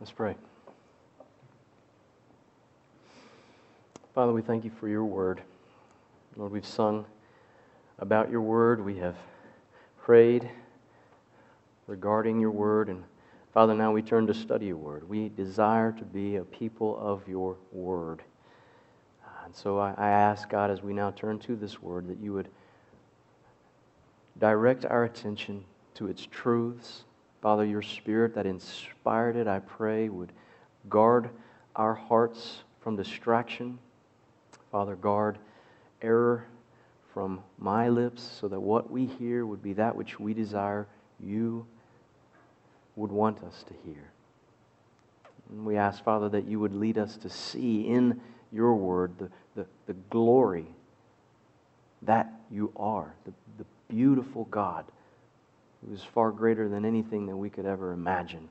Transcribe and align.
Let's 0.00 0.12
pray. 0.12 0.34
Father, 4.14 4.32
we 4.32 4.40
thank 4.40 4.64
you 4.64 4.70
for 4.80 4.88
your 4.88 5.04
word. 5.04 5.42
Lord, 6.36 6.52
we've 6.52 6.66
sung 6.66 7.04
about 7.98 8.30
your 8.30 8.40
word. 8.40 8.82
We 8.82 8.96
have 8.96 9.16
prayed 9.98 10.50
regarding 11.86 12.40
your 12.40 12.50
word. 12.50 12.88
And 12.88 13.04
Father, 13.52 13.74
now 13.74 13.92
we 13.92 14.00
turn 14.00 14.26
to 14.28 14.32
study 14.32 14.66
your 14.66 14.78
word. 14.78 15.06
We 15.06 15.28
desire 15.28 15.92
to 15.92 16.04
be 16.04 16.36
a 16.36 16.44
people 16.44 16.98
of 16.98 17.28
your 17.28 17.58
word. 17.70 18.22
And 19.44 19.54
so 19.54 19.78
I, 19.78 19.92
I 19.98 20.08
ask, 20.08 20.48
God, 20.48 20.70
as 20.70 20.80
we 20.80 20.94
now 20.94 21.10
turn 21.10 21.38
to 21.40 21.56
this 21.56 21.82
word, 21.82 22.08
that 22.08 22.18
you 22.20 22.32
would 22.32 22.48
direct 24.38 24.86
our 24.86 25.04
attention 25.04 25.62
to 25.96 26.06
its 26.06 26.24
truths 26.24 27.04
Father, 27.40 27.64
your 27.64 27.82
spirit 27.82 28.34
that 28.34 28.46
inspired 28.46 29.36
it, 29.36 29.46
I 29.46 29.60
pray, 29.60 30.08
would 30.08 30.32
guard 30.88 31.30
our 31.74 31.94
hearts 31.94 32.58
from 32.80 32.96
distraction. 32.96 33.78
Father, 34.70 34.94
guard 34.94 35.38
error 36.02 36.46
from 37.12 37.40
my 37.58 37.88
lips 37.88 38.22
so 38.40 38.48
that 38.48 38.60
what 38.60 38.90
we 38.90 39.06
hear 39.06 39.46
would 39.46 39.62
be 39.62 39.72
that 39.74 39.96
which 39.96 40.20
we 40.20 40.34
desire 40.34 40.86
you 41.18 41.66
would 42.96 43.10
want 43.10 43.42
us 43.42 43.64
to 43.68 43.74
hear. 43.84 44.10
And 45.50 45.64
we 45.64 45.76
ask, 45.76 46.04
Father, 46.04 46.28
that 46.28 46.46
you 46.46 46.60
would 46.60 46.74
lead 46.74 46.98
us 46.98 47.16
to 47.18 47.28
see 47.28 47.86
in 47.86 48.20
your 48.52 48.74
word 48.74 49.12
the, 49.18 49.30
the, 49.56 49.66
the 49.86 49.94
glory 50.10 50.66
that 52.02 52.32
you 52.50 52.72
are, 52.76 53.14
the, 53.24 53.32
the 53.58 53.64
beautiful 53.88 54.44
God 54.44 54.84
who 55.86 55.94
is 55.94 56.02
far 56.02 56.30
greater 56.30 56.68
than 56.68 56.84
anything 56.84 57.26
that 57.26 57.36
we 57.36 57.50
could 57.50 57.66
ever 57.66 57.92
imagine. 57.92 58.48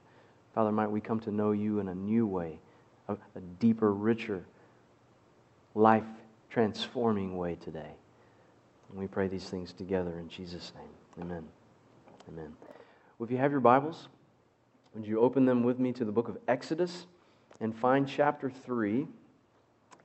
Father, 0.55 0.71
might 0.71 0.89
we 0.89 0.99
come 0.99 1.19
to 1.21 1.31
know 1.31 1.51
you 1.51 1.79
in 1.79 1.87
a 1.87 1.95
new 1.95 2.25
way, 2.25 2.59
a, 3.07 3.13
a 3.13 3.39
deeper, 3.59 3.93
richer, 3.93 4.43
life 5.75 6.03
transforming 6.49 7.37
way 7.37 7.55
today. 7.55 7.91
And 8.89 8.99
we 8.99 9.07
pray 9.07 9.27
these 9.27 9.47
things 9.49 9.71
together 9.71 10.17
in 10.17 10.29
Jesus' 10.29 10.71
name. 10.75 11.23
Amen. 11.25 11.43
Amen. 12.27 12.53
Well, 13.17 13.25
if 13.25 13.31
you 13.31 13.37
have 13.37 13.51
your 13.51 13.59
Bibles, 13.59 14.07
would 14.95 15.05
you 15.05 15.19
open 15.19 15.45
them 15.45 15.63
with 15.63 15.77
me 15.79 15.93
to 15.93 16.05
the 16.05 16.11
book 16.11 16.27
of 16.27 16.37
Exodus 16.47 17.05
and 17.61 17.75
find 17.75 18.07
chapter 18.07 18.49
3? 18.49 19.05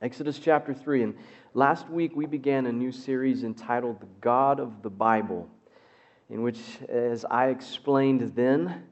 Exodus 0.01 0.37
chapter 0.37 0.73
3. 0.73 1.03
And 1.03 1.15
last 1.55 1.89
week 1.89 2.15
we 2.15 2.27
began 2.27 2.67
a 2.67 2.71
new 2.71 2.91
series 2.91 3.43
entitled 3.43 3.99
The 4.01 4.07
God 4.21 4.59
of 4.59 4.83
the 4.83 4.89
Bible 4.89 5.49
in 6.29 6.41
which, 6.41 6.59
as 6.89 7.25
I 7.25 7.47
explained 7.47 8.33
then, 8.35 8.83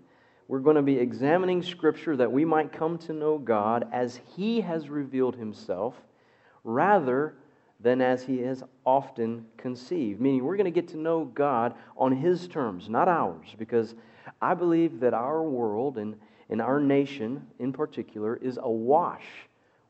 we're 0.47 0.59
going 0.59 0.75
to 0.75 0.81
be 0.81 0.99
examining 0.99 1.63
Scripture 1.63 2.15
that 2.17 2.31
we 2.31 2.45
might 2.45 2.71
come 2.71 2.97
to 2.99 3.13
know 3.13 3.37
God 3.37 3.87
as 3.91 4.19
He 4.35 4.61
has 4.61 4.89
revealed 4.89 5.35
Himself 5.35 5.95
rather 6.63 7.33
than 7.79 8.01
as 8.01 8.23
He 8.23 8.39
has 8.39 8.63
often 8.85 9.45
conceived. 9.57 10.21
Meaning, 10.21 10.43
we're 10.43 10.57
going 10.57 10.65
to 10.65 10.71
get 10.71 10.89
to 10.89 10.97
know 10.97 11.25
God 11.25 11.73
on 11.97 12.15
His 12.15 12.47
terms, 12.47 12.89
not 12.89 13.07
ours, 13.07 13.47
because 13.57 13.95
I 14.41 14.53
believe 14.53 14.99
that 14.99 15.13
our 15.13 15.41
world 15.41 15.97
and, 15.97 16.15
and 16.49 16.61
our 16.61 16.79
nation 16.79 17.47
in 17.59 17.73
particular 17.73 18.35
is 18.35 18.59
awash 18.61 19.25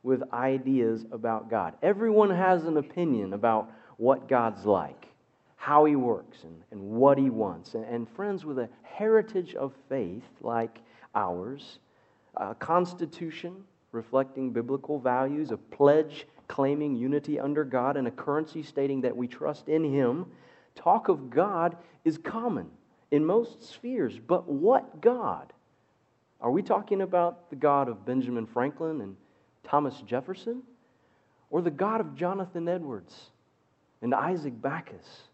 with 0.01 0.21
ideas 0.31 1.05
about 1.11 1.49
God. 1.49 1.73
Everyone 1.81 2.29
has 2.29 2.65
an 2.65 2.77
opinion 2.77 3.33
about 3.33 3.71
what 3.97 4.27
God's 4.27 4.65
like 4.65 5.07
how 5.63 5.85
he 5.85 5.95
works 5.95 6.39
and, 6.43 6.61
and 6.71 6.81
what 6.81 7.17
he 7.17 7.29
wants. 7.29 7.73
And, 7.73 7.85
and 7.85 8.09
friends, 8.09 8.43
with 8.43 8.59
a 8.59 8.67
heritage 8.81 9.55
of 9.55 9.71
faith 9.87 10.25
like 10.41 10.81
ours, 11.15 11.79
a 12.35 12.53
constitution 12.53 13.63
reflecting 13.93 14.51
biblical 14.51 14.99
values, 14.99 15.51
a 15.51 15.57
pledge 15.57 16.27
claiming 16.49 16.97
unity 16.97 17.39
under 17.39 17.63
God, 17.63 17.95
and 17.95 18.09
a 18.09 18.11
currency 18.11 18.61
stating 18.61 18.99
that 18.99 19.15
we 19.15 19.25
trust 19.25 19.69
in 19.69 19.85
him, 19.85 20.25
talk 20.75 21.07
of 21.07 21.29
God 21.29 21.77
is 22.03 22.17
common 22.17 22.69
in 23.11 23.23
most 23.23 23.63
spheres. 23.63 24.19
But 24.19 24.45
what 24.49 24.99
God? 24.99 25.53
Are 26.41 26.51
we 26.51 26.61
talking 26.61 27.03
about 27.03 27.49
the 27.49 27.55
God 27.55 27.87
of 27.87 28.05
Benjamin 28.05 28.47
Franklin 28.47 28.99
and 28.99 29.15
Thomas 29.63 29.95
Jefferson? 30.05 30.61
Or 31.49 31.61
the 31.61 31.71
God 31.71 32.01
of 32.01 32.15
Jonathan 32.15 32.67
Edwards 32.67 33.29
and 34.01 34.13
Isaac 34.13 34.61
Backus? 34.61 35.29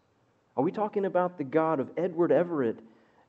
Are 0.56 0.64
we 0.64 0.72
talking 0.72 1.04
about 1.04 1.38
the 1.38 1.44
God 1.44 1.80
of 1.80 1.90
Edward 1.96 2.32
Everett 2.32 2.78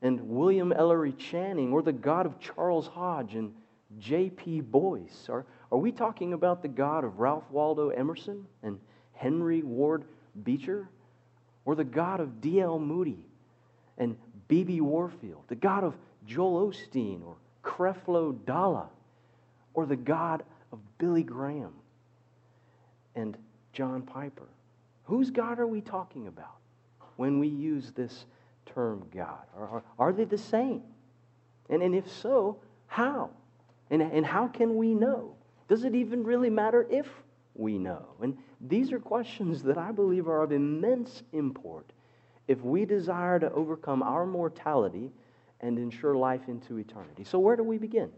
and 0.02 0.20
William 0.28 0.72
Ellery 0.72 1.12
Channing 1.12 1.72
or 1.72 1.82
the 1.82 1.92
God 1.92 2.26
of 2.26 2.40
Charles 2.40 2.88
Hodge 2.88 3.34
and 3.34 3.54
J.P. 3.98 4.62
Boyce? 4.62 5.28
Are, 5.28 5.46
are 5.70 5.78
we 5.78 5.92
talking 5.92 6.32
about 6.32 6.62
the 6.62 6.68
God 6.68 7.04
of 7.04 7.20
Ralph 7.20 7.48
Waldo 7.50 7.90
Emerson 7.90 8.46
and 8.62 8.78
Henry 9.12 9.62
Ward 9.62 10.04
Beecher? 10.42 10.88
Or 11.64 11.76
the 11.76 11.84
God 11.84 12.18
of 12.18 12.40
D.L. 12.40 12.80
Moody 12.80 13.24
and 13.96 14.16
B.B. 14.48 14.80
Warfield? 14.80 15.44
The 15.46 15.54
God 15.54 15.84
of 15.84 15.94
Joel 16.26 16.72
Osteen 16.72 17.24
or 17.24 17.36
Creflo 17.62 18.44
Dollar? 18.44 18.88
Or 19.74 19.86
the 19.86 19.96
God 19.96 20.42
of 20.72 20.80
Billy 20.98 21.22
Graham 21.22 21.72
and 23.14 23.36
John 23.72 24.02
Piper? 24.02 24.48
Whose 25.04 25.30
God 25.30 25.60
are 25.60 25.66
we 25.66 25.80
talking 25.80 26.26
about? 26.26 26.61
When 27.16 27.38
we 27.38 27.48
use 27.48 27.92
this 27.92 28.26
term 28.66 29.06
God? 29.14 29.44
Are, 29.56 29.82
are 29.98 30.12
they 30.12 30.24
the 30.24 30.38
same? 30.38 30.82
And, 31.68 31.82
and 31.82 31.94
if 31.94 32.10
so, 32.10 32.58
how? 32.86 33.30
And, 33.90 34.02
and 34.02 34.24
how 34.24 34.48
can 34.48 34.76
we 34.76 34.94
know? 34.94 35.34
Does 35.68 35.84
it 35.84 35.94
even 35.94 36.24
really 36.24 36.50
matter 36.50 36.86
if 36.90 37.06
we 37.54 37.78
know? 37.78 38.06
And 38.20 38.36
these 38.60 38.92
are 38.92 38.98
questions 38.98 39.62
that 39.62 39.78
I 39.78 39.92
believe 39.92 40.28
are 40.28 40.42
of 40.42 40.52
immense 40.52 41.22
import 41.32 41.92
if 42.48 42.60
we 42.62 42.84
desire 42.84 43.38
to 43.38 43.50
overcome 43.52 44.02
our 44.02 44.26
mortality 44.26 45.10
and 45.60 45.78
ensure 45.78 46.14
life 46.14 46.48
into 46.48 46.78
eternity. 46.78 47.24
So, 47.24 47.38
where 47.38 47.56
do 47.56 47.62
we 47.62 47.78
begin? 47.78 48.10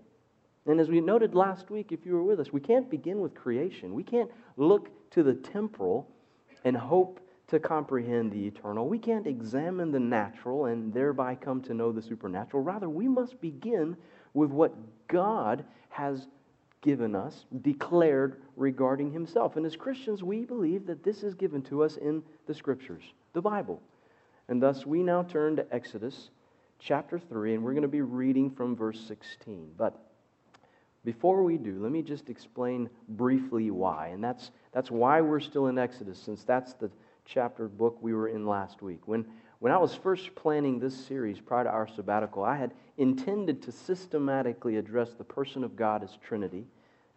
And 0.67 0.81
as 0.81 0.89
we 0.89 1.01
noted 1.01 1.35
last 1.35 1.71
week, 1.71 1.93
if 1.93 2.07
you 2.07 2.15
were 2.15 2.23
with 2.23 2.41
us, 2.41 2.53
we 2.53 2.61
can't 2.61 2.91
begin 2.91 3.21
with 3.21 3.35
creation. 3.35 3.95
We 3.95 4.03
can't 4.03 4.31
look 4.57 4.89
to 5.11 5.23
the 5.23 5.35
temporal 5.35 6.09
and 6.65 6.77
hope 6.77 7.21
to 7.49 7.59
comprehend 7.59 8.33
the 8.33 8.47
eternal. 8.47 8.89
We 8.89 8.99
can't 8.99 9.27
examine 9.27 9.93
the 9.93 10.01
natural 10.01 10.67
and 10.67 10.93
thereby 10.93 11.35
come 11.35 11.61
to 11.63 11.75
know 11.75 11.93
the 11.93 12.03
supernatural. 12.03 12.63
Rather, 12.63 12.89
we 12.89 13.07
must 13.09 13.41
begin 13.41 13.97
with 14.33 14.51
what 14.51 14.75
God 15.09 15.65
has 15.91 16.27
given 16.81 17.15
us, 17.15 17.45
declared 17.63 18.43
regarding 18.57 19.13
Himself. 19.13 19.57
And 19.57 19.65
as 19.65 19.77
Christians, 19.77 20.23
we 20.23 20.45
believe 20.45 20.87
that 20.87 21.03
this 21.03 21.23
is 21.23 21.35
given 21.35 21.63
to 21.63 21.83
us 21.83 21.97
in 21.97 22.23
the 22.47 22.55
Scriptures, 22.55 23.03
the 23.33 23.41
Bible. 23.41 23.81
And 24.49 24.63
thus, 24.63 24.85
we 24.85 25.03
now 25.03 25.23
turn 25.23 25.57
to 25.57 25.75
Exodus 25.75 26.31
chapter 26.79 27.19
3, 27.19 27.55
and 27.55 27.65
we're 27.65 27.73
going 27.73 27.83
to 27.83 27.89
be 27.89 28.03
reading 28.03 28.51
from 28.51 28.77
verse 28.77 29.01
16. 29.07 29.71
But 29.79 29.99
before 31.05 31.43
we 31.43 31.57
do, 31.57 31.79
let 31.83 31.93
me 31.93 32.03
just 32.03 32.29
explain 32.29 32.91
briefly 33.09 33.71
why. 33.71 34.09
And 34.09 34.23
that's, 34.23 34.51
that's 34.73 34.91
why 34.91 35.21
we're 35.21 35.41
still 35.41 35.69
in 35.69 35.79
Exodus, 35.79 36.19
since 36.19 36.45
that's 36.45 36.75
the 36.75 36.91
chapter 37.25 37.69
book 37.69 37.99
we 38.01 38.15
were 38.15 38.29
in 38.29 38.47
last 38.47 38.83
week. 38.83 39.01
When, 39.07 39.27
when 39.59 39.73
I 39.73 39.79
was 39.79 39.95
first 39.95 40.35
planning 40.35 40.79
this 40.79 40.95
series 41.07 41.41
prior 41.41 41.65
to 41.65 41.71
our 41.71 41.89
sabbatical, 41.89 42.45
I 42.45 42.57
had 42.57 42.73
intended 42.99 43.63
to 43.63 43.73
systematically 43.73 44.77
address 44.77 45.15
the 45.15 45.25
person 45.25 45.65
of 45.65 45.77
God 45.77 46.03
as 46.03 46.17
Trinity, 46.27 46.67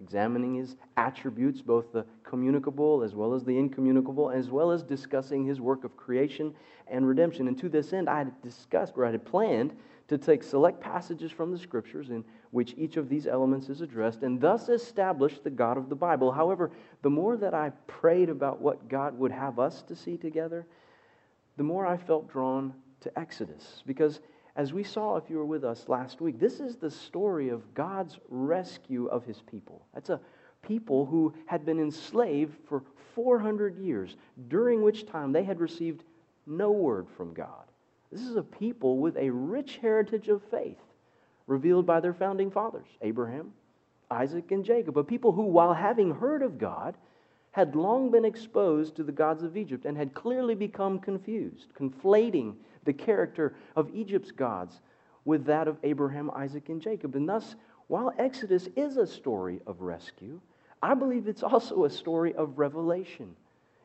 examining 0.01 0.55
his 0.55 0.75
attributes, 0.95 1.61
both 1.61 1.91
the 1.91 2.05
communicable 2.23 3.03
as 3.03 3.15
well 3.15 3.33
as 3.33 3.43
the 3.43 3.57
incommunicable, 3.57 4.29
as 4.29 4.49
well 4.49 4.71
as 4.71 4.83
discussing 4.83 5.45
his 5.45 5.59
work 5.59 5.83
of 5.83 5.97
creation 5.97 6.53
and 6.87 7.07
redemption. 7.07 7.47
And 7.47 7.57
to 7.59 7.69
this 7.69 7.93
end, 7.93 8.09
I 8.09 8.19
had 8.19 8.41
discussed, 8.41 8.93
or 8.95 9.05
I 9.05 9.11
had 9.11 9.25
planned, 9.25 9.75
to 10.07 10.17
take 10.17 10.41
select 10.41 10.79
passages 10.79 11.31
from 11.31 11.51
the 11.51 11.57
scriptures 11.57 12.09
in 12.09 12.23
which 12.51 12.73
each 12.77 12.97
of 12.97 13.09
these 13.09 13.27
elements 13.27 13.69
is 13.69 13.81
addressed 13.81 14.23
and 14.23 14.39
thus 14.39 14.69
establish 14.69 15.39
the 15.39 15.49
God 15.49 15.77
of 15.77 15.89
the 15.89 15.95
Bible. 15.95 16.31
However, 16.31 16.71
the 17.01 17.09
more 17.09 17.35
that 17.37 17.53
I 17.53 17.71
prayed 17.87 18.29
about 18.29 18.61
what 18.61 18.87
God 18.87 19.17
would 19.17 19.31
have 19.31 19.59
us 19.59 19.81
to 19.83 19.95
see 19.95 20.17
together, 20.17 20.65
the 21.57 21.63
more 21.63 21.85
I 21.85 21.97
felt 21.97 22.31
drawn 22.31 22.73
to 23.01 23.19
Exodus. 23.19 23.83
Because 23.85 24.21
as 24.55 24.73
we 24.73 24.83
saw, 24.83 25.17
if 25.17 25.29
you 25.29 25.37
were 25.37 25.45
with 25.45 25.63
us 25.63 25.87
last 25.87 26.21
week, 26.21 26.39
this 26.39 26.59
is 26.59 26.77
the 26.77 26.89
story 26.89 27.49
of 27.49 27.73
God's 27.73 28.17
rescue 28.29 29.05
of 29.07 29.25
his 29.25 29.41
people. 29.41 29.85
That's 29.93 30.09
a 30.09 30.19
people 30.63 31.05
who 31.05 31.33
had 31.45 31.65
been 31.65 31.79
enslaved 31.79 32.57
for 32.67 32.81
400 33.13 33.77
years, 33.77 34.15
during 34.47 34.81
which 34.81 35.05
time 35.05 35.31
they 35.31 35.43
had 35.43 35.59
received 35.59 36.03
no 36.45 36.71
word 36.71 37.07
from 37.15 37.33
God. 37.33 37.66
This 38.11 38.21
is 38.21 38.35
a 38.35 38.43
people 38.43 38.97
with 38.99 39.17
a 39.17 39.29
rich 39.29 39.77
heritage 39.77 40.29
of 40.29 40.41
faith 40.43 40.79
revealed 41.45 41.85
by 41.85 41.99
their 41.99 42.13
founding 42.13 42.51
fathers, 42.51 42.87
Abraham, 43.01 43.53
Isaac, 44.09 44.51
and 44.51 44.63
Jacob. 44.63 44.97
A 44.97 45.03
people 45.03 45.31
who, 45.31 45.43
while 45.43 45.73
having 45.73 46.11
heard 46.11 46.41
of 46.41 46.57
God, 46.57 46.95
had 47.51 47.75
long 47.75 48.11
been 48.11 48.25
exposed 48.25 48.95
to 48.95 49.03
the 49.03 49.11
gods 49.11 49.43
of 49.43 49.57
Egypt 49.57 49.85
and 49.85 49.97
had 49.97 50.13
clearly 50.13 50.55
become 50.55 50.99
confused, 50.99 51.73
conflating 51.73 52.55
the 52.85 52.93
character 52.93 53.55
of 53.75 53.93
Egypt's 53.93 54.31
gods 54.31 54.81
with 55.25 55.45
that 55.45 55.67
of 55.67 55.77
Abraham, 55.83 56.29
Isaac, 56.31 56.69
and 56.69 56.81
Jacob. 56.81 57.15
And 57.15 57.27
thus, 57.27 57.55
while 57.87 58.13
Exodus 58.17 58.69
is 58.75 58.97
a 58.97 59.07
story 59.07 59.59
of 59.65 59.81
rescue, 59.81 60.39
I 60.81 60.93
believe 60.93 61.27
it's 61.27 61.43
also 61.43 61.85
a 61.85 61.89
story 61.89 62.33
of 62.35 62.59
revelation. 62.59 63.35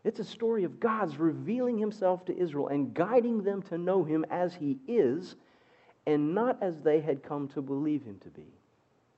It's 0.05 0.19
a 0.19 0.25
story 0.25 0.65
of 0.65 0.81
God's 0.81 1.19
revealing 1.19 1.79
himself 1.79 2.25
to 2.25 2.37
Israel 2.37 2.69
and 2.69 2.93
guiding 2.93 3.43
them 3.43 3.63
to 3.63 3.79
know 3.79 4.03
him 4.03 4.25
as 4.31 4.55
he 4.55 4.79
is 4.89 5.37
and 6.07 6.35
not 6.35 6.59
as 6.61 6.83
they 6.83 7.01
had 7.01 7.23
come 7.23 7.49
to 7.49 7.63
believe 7.63 8.03
him 8.03 8.19
to 8.25 8.31
be. 8.31 8.47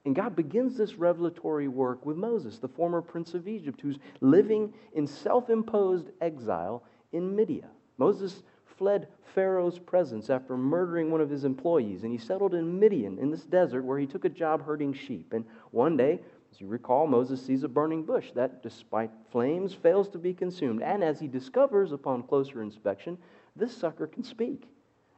And 0.05 0.15
God 0.15 0.37
begins 0.37 0.77
this 0.77 0.97
revelatory 0.97 1.69
work 1.69 2.05
with 2.05 2.19
Moses, 2.19 2.59
the 2.59 2.69
former 2.69 3.01
prince 3.01 3.33
of 3.33 3.49
Egypt, 3.49 3.81
who's 3.81 3.99
living 4.21 4.75
in 4.93 5.07
self 5.07 5.49
imposed 5.49 6.11
exile 6.21 6.83
in 7.13 7.35
Midian. 7.35 7.71
Moses 7.97 8.43
fled 8.77 9.09
Pharaoh's 9.35 9.79
presence 9.79 10.29
after 10.29 10.57
murdering 10.57 11.11
one 11.11 11.23
of 11.23 11.31
his 11.31 11.45
employees, 11.45 12.03
and 12.03 12.13
he 12.13 12.19
settled 12.19 12.55
in 12.55 12.79
Midian 12.79 13.19
in 13.19 13.31
this 13.31 13.45
desert 13.45 13.83
where 13.83 13.99
he 13.99 14.07
took 14.07 14.27
a 14.27 14.29
job 14.29 14.65
herding 14.65 14.93
sheep. 14.93 15.33
And 15.33 15.45
one 15.71 15.97
day, 15.97 16.21
as 16.55 16.61
you 16.61 16.69
recall, 16.69 17.09
Moses 17.09 17.45
sees 17.45 17.65
a 17.65 17.69
burning 17.69 18.05
bush 18.05 18.31
that, 18.37 18.63
despite 18.63 19.11
flames, 19.33 19.75
fails 19.75 20.09
to 20.11 20.19
be 20.19 20.33
consumed. 20.33 20.85
And 20.85 21.03
as 21.03 21.19
he 21.19 21.27
discovers 21.27 21.91
upon 21.91 22.23
closer 22.23 22.63
inspection, 22.63 23.19
this 23.57 23.77
sucker 23.77 24.07
can 24.07 24.23
speak. 24.23 24.69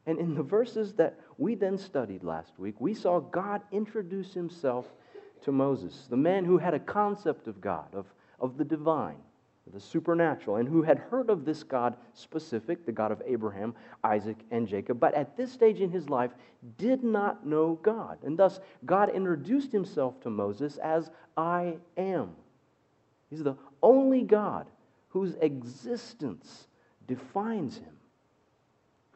And 0.06 0.18
in 0.18 0.34
the 0.34 0.42
verses 0.42 0.94
that 0.94 1.20
we 1.36 1.54
then 1.54 1.76
studied 1.76 2.24
last 2.24 2.58
week, 2.58 2.80
we 2.80 2.94
saw 2.94 3.20
God 3.20 3.60
introduce 3.70 4.32
himself 4.32 4.86
to 5.42 5.52
Moses, 5.52 6.06
the 6.08 6.16
man 6.16 6.46
who 6.46 6.56
had 6.56 6.72
a 6.72 6.78
concept 6.78 7.48
of 7.48 7.60
God, 7.60 7.94
of, 7.94 8.06
of 8.40 8.56
the 8.56 8.64
divine, 8.64 9.18
the 9.72 9.80
supernatural, 9.80 10.56
and 10.56 10.68
who 10.68 10.82
had 10.82 10.98
heard 10.98 11.28
of 11.28 11.44
this 11.44 11.62
God 11.62 11.96
specific, 12.14 12.86
the 12.86 12.92
God 12.92 13.12
of 13.12 13.22
Abraham, 13.26 13.74
Isaac, 14.04 14.36
and 14.50 14.68
Jacob, 14.68 15.00
but 15.00 15.14
at 15.14 15.36
this 15.36 15.52
stage 15.52 15.80
in 15.80 15.90
his 15.90 16.08
life 16.08 16.30
did 16.78 17.02
not 17.02 17.44
know 17.46 17.78
God. 17.82 18.18
And 18.22 18.38
thus, 18.38 18.60
God 18.84 19.10
introduced 19.10 19.72
himself 19.72 20.20
to 20.20 20.30
Moses 20.30 20.76
as 20.78 21.10
I 21.36 21.78
am. 21.96 22.30
He's 23.28 23.42
the 23.42 23.56
only 23.82 24.22
God 24.22 24.66
whose 25.08 25.34
existence 25.40 26.68
defines 27.06 27.78
him 27.78 27.96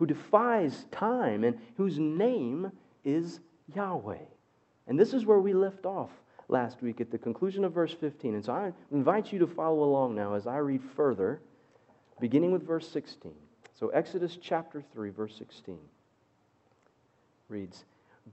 who 0.01 0.07
defies 0.07 0.87
time 0.91 1.45
and 1.45 1.59
whose 1.77 1.99
name 1.99 2.73
is 3.05 3.41
Yahweh. 3.75 4.25
And 4.87 4.99
this 4.99 5.13
is 5.13 5.27
where 5.27 5.41
we 5.41 5.53
left 5.53 5.85
off 5.85 6.09
last 6.51 6.83
week 6.83 7.01
at 7.01 7.11
the 7.11 7.19
conclusion 7.19 7.65
of 7.65 7.73
verse 7.73 7.95
15. 7.95 8.35
And 8.35 8.45
so 8.45 8.53
I 8.53 8.73
invite 8.93 9.33
you 9.33 9.39
to 9.39 9.47
follow 9.47 9.85
along 9.85 10.15
now 10.15 10.35
as 10.35 10.47
I 10.47 10.59
read 10.59 10.83
further, 10.97 11.41
beginning 12.21 12.53
with 12.53 12.67
verse 12.67 12.89
16. 12.89 13.33
So, 13.79 13.89
Exodus 13.89 14.37
chapter 14.41 14.83
3, 14.93 15.11
verse 15.11 15.35
16 15.39 15.79
reads 17.49 17.85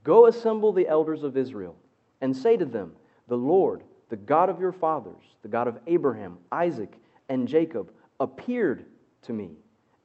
Go 0.03 0.27
assemble 0.27 0.73
the 0.73 0.87
elders 0.87 1.23
of 1.23 1.37
Israel 1.37 1.75
and 2.21 2.35
say 2.35 2.57
to 2.57 2.65
them, 2.65 2.93
The 3.27 3.37
Lord, 3.37 3.83
the 4.09 4.17
God 4.17 4.49
of 4.49 4.59
your 4.59 4.71
fathers, 4.71 5.23
the 5.41 5.47
God 5.47 5.67
of 5.67 5.79
Abraham, 5.87 6.37
Isaac, 6.51 6.93
and 7.29 7.47
Jacob, 7.47 7.91
appeared 8.19 8.85
to 9.23 9.33
me 9.33 9.51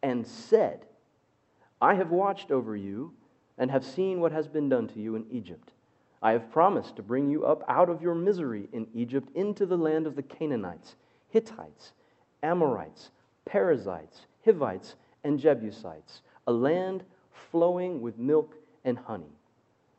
and 0.03 0.27
said, 0.27 0.87
I 1.81 1.95
have 1.95 2.11
watched 2.11 2.51
over 2.51 2.77
you 2.77 3.13
and 3.59 3.71
have 3.71 3.85
seen 3.85 4.21
what 4.21 4.33
has 4.33 4.49
been 4.49 4.69
done 4.69 4.89
to 4.89 5.01
you 5.01 5.17
in 5.17 5.27
Egypt. 5.31 5.73
I 6.23 6.33
have 6.33 6.51
promised 6.51 6.97
to 6.97 7.03
bring 7.03 7.29
you 7.29 7.45
up 7.45 7.65
out 7.69 7.89
of 7.89 8.01
your 8.01 8.15
misery 8.15 8.69
in 8.73 8.87
Egypt 8.95 9.29
into 9.35 9.67
the 9.67 9.77
land 9.77 10.07
of 10.07 10.15
the 10.15 10.23
Canaanites, 10.23 10.95
Hittites, 11.29 11.93
Amorites, 12.43 13.11
Perizzites, 13.45 14.27
Hivites, 14.45 14.95
and 15.25 15.39
Jebusites, 15.39 16.23
a 16.47 16.53
land 16.53 17.03
flowing 17.51 18.01
with 18.01 18.19
milk 18.19 18.55
and 18.85 18.99
honey. 18.99 19.33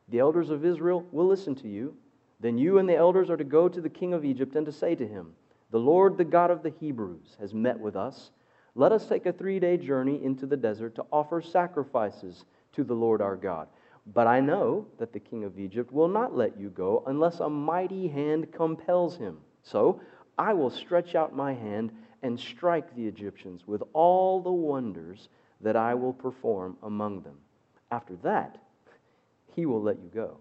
The 0.08 0.18
elders 0.18 0.50
of 0.50 0.64
Israel 0.64 1.04
will 1.12 1.26
listen 1.26 1.54
to 1.56 1.68
you. 1.68 1.94
Then 2.40 2.58
you 2.58 2.78
and 2.78 2.88
the 2.88 2.96
elders 2.96 3.30
are 3.30 3.36
to 3.36 3.44
go 3.44 3.68
to 3.68 3.80
the 3.80 3.88
king 3.88 4.12
of 4.12 4.24
Egypt 4.24 4.56
and 4.56 4.66
to 4.66 4.72
say 4.72 4.94
to 4.94 5.06
him, 5.06 5.34
The 5.70 5.78
Lord, 5.78 6.16
the 6.16 6.24
God 6.24 6.50
of 6.50 6.62
the 6.62 6.70
Hebrews, 6.80 7.36
has 7.38 7.54
met 7.54 7.78
with 7.78 7.96
us 7.96 8.30
let 8.74 8.92
us 8.92 9.06
take 9.06 9.26
a 9.26 9.32
three 9.32 9.60
day 9.60 9.76
journey 9.76 10.22
into 10.22 10.46
the 10.46 10.56
desert 10.56 10.96
to 10.96 11.06
offer 11.12 11.40
sacrifices 11.40 12.44
to 12.72 12.82
the 12.82 12.94
Lord 12.94 13.20
our 13.20 13.36
God. 13.36 13.68
But 14.06 14.26
I 14.26 14.40
know 14.40 14.86
that 14.98 15.12
the 15.12 15.20
king 15.20 15.44
of 15.44 15.58
Egypt 15.58 15.92
will 15.92 16.08
not 16.08 16.36
let 16.36 16.58
you 16.58 16.68
go 16.68 17.02
unless 17.06 17.40
a 17.40 17.48
mighty 17.48 18.06
hand 18.08 18.52
compels 18.52 19.16
him. 19.16 19.38
So 19.62 20.00
I 20.36 20.52
will 20.52 20.70
stretch 20.70 21.14
out 21.14 21.34
my 21.34 21.54
hand 21.54 21.90
and 22.22 22.38
strike 22.38 22.94
the 22.94 23.06
Egyptians 23.06 23.66
with 23.66 23.82
all 23.92 24.40
the 24.40 24.52
wonders 24.52 25.28
that 25.60 25.76
I 25.76 25.94
will 25.94 26.12
perform 26.12 26.76
among 26.82 27.22
them. 27.22 27.38
After 27.90 28.16
that, 28.22 28.58
he 29.54 29.66
will 29.66 29.82
let 29.82 30.02
you 30.02 30.10
go. 30.12 30.36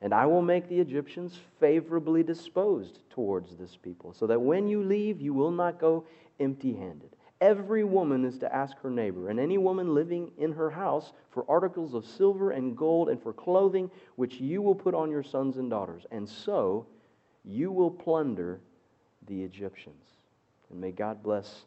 And 0.00 0.12
I 0.12 0.26
will 0.26 0.42
make 0.42 0.68
the 0.68 0.80
Egyptians 0.80 1.38
favorably 1.60 2.22
disposed 2.22 2.98
towards 3.10 3.56
this 3.56 3.76
people, 3.76 4.12
so 4.12 4.26
that 4.26 4.40
when 4.40 4.66
you 4.68 4.82
leave, 4.82 5.20
you 5.20 5.32
will 5.32 5.52
not 5.52 5.78
go 5.78 6.04
empty 6.40 6.74
handed. 6.74 7.10
Every 7.42 7.82
woman 7.82 8.24
is 8.24 8.38
to 8.38 8.54
ask 8.54 8.78
her 8.82 8.90
neighbor, 8.90 9.28
and 9.28 9.40
any 9.40 9.58
woman 9.58 9.94
living 9.96 10.30
in 10.38 10.52
her 10.52 10.70
house, 10.70 11.12
for 11.32 11.44
articles 11.48 11.92
of 11.92 12.06
silver 12.06 12.52
and 12.52 12.76
gold 12.76 13.08
and 13.08 13.20
for 13.20 13.32
clothing 13.32 13.90
which 14.14 14.36
you 14.36 14.62
will 14.62 14.76
put 14.76 14.94
on 14.94 15.10
your 15.10 15.24
sons 15.24 15.56
and 15.56 15.68
daughters. 15.68 16.06
And 16.12 16.28
so 16.28 16.86
you 17.44 17.72
will 17.72 17.90
plunder 17.90 18.60
the 19.26 19.42
Egyptians. 19.42 20.04
And 20.70 20.80
may 20.80 20.92
God 20.92 21.20
bless 21.20 21.64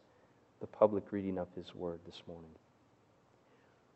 the 0.61 0.67
public 0.67 1.11
reading 1.11 1.37
of 1.37 1.49
His 1.57 1.75
word 1.75 1.99
this 2.05 2.21
morning. 2.25 2.51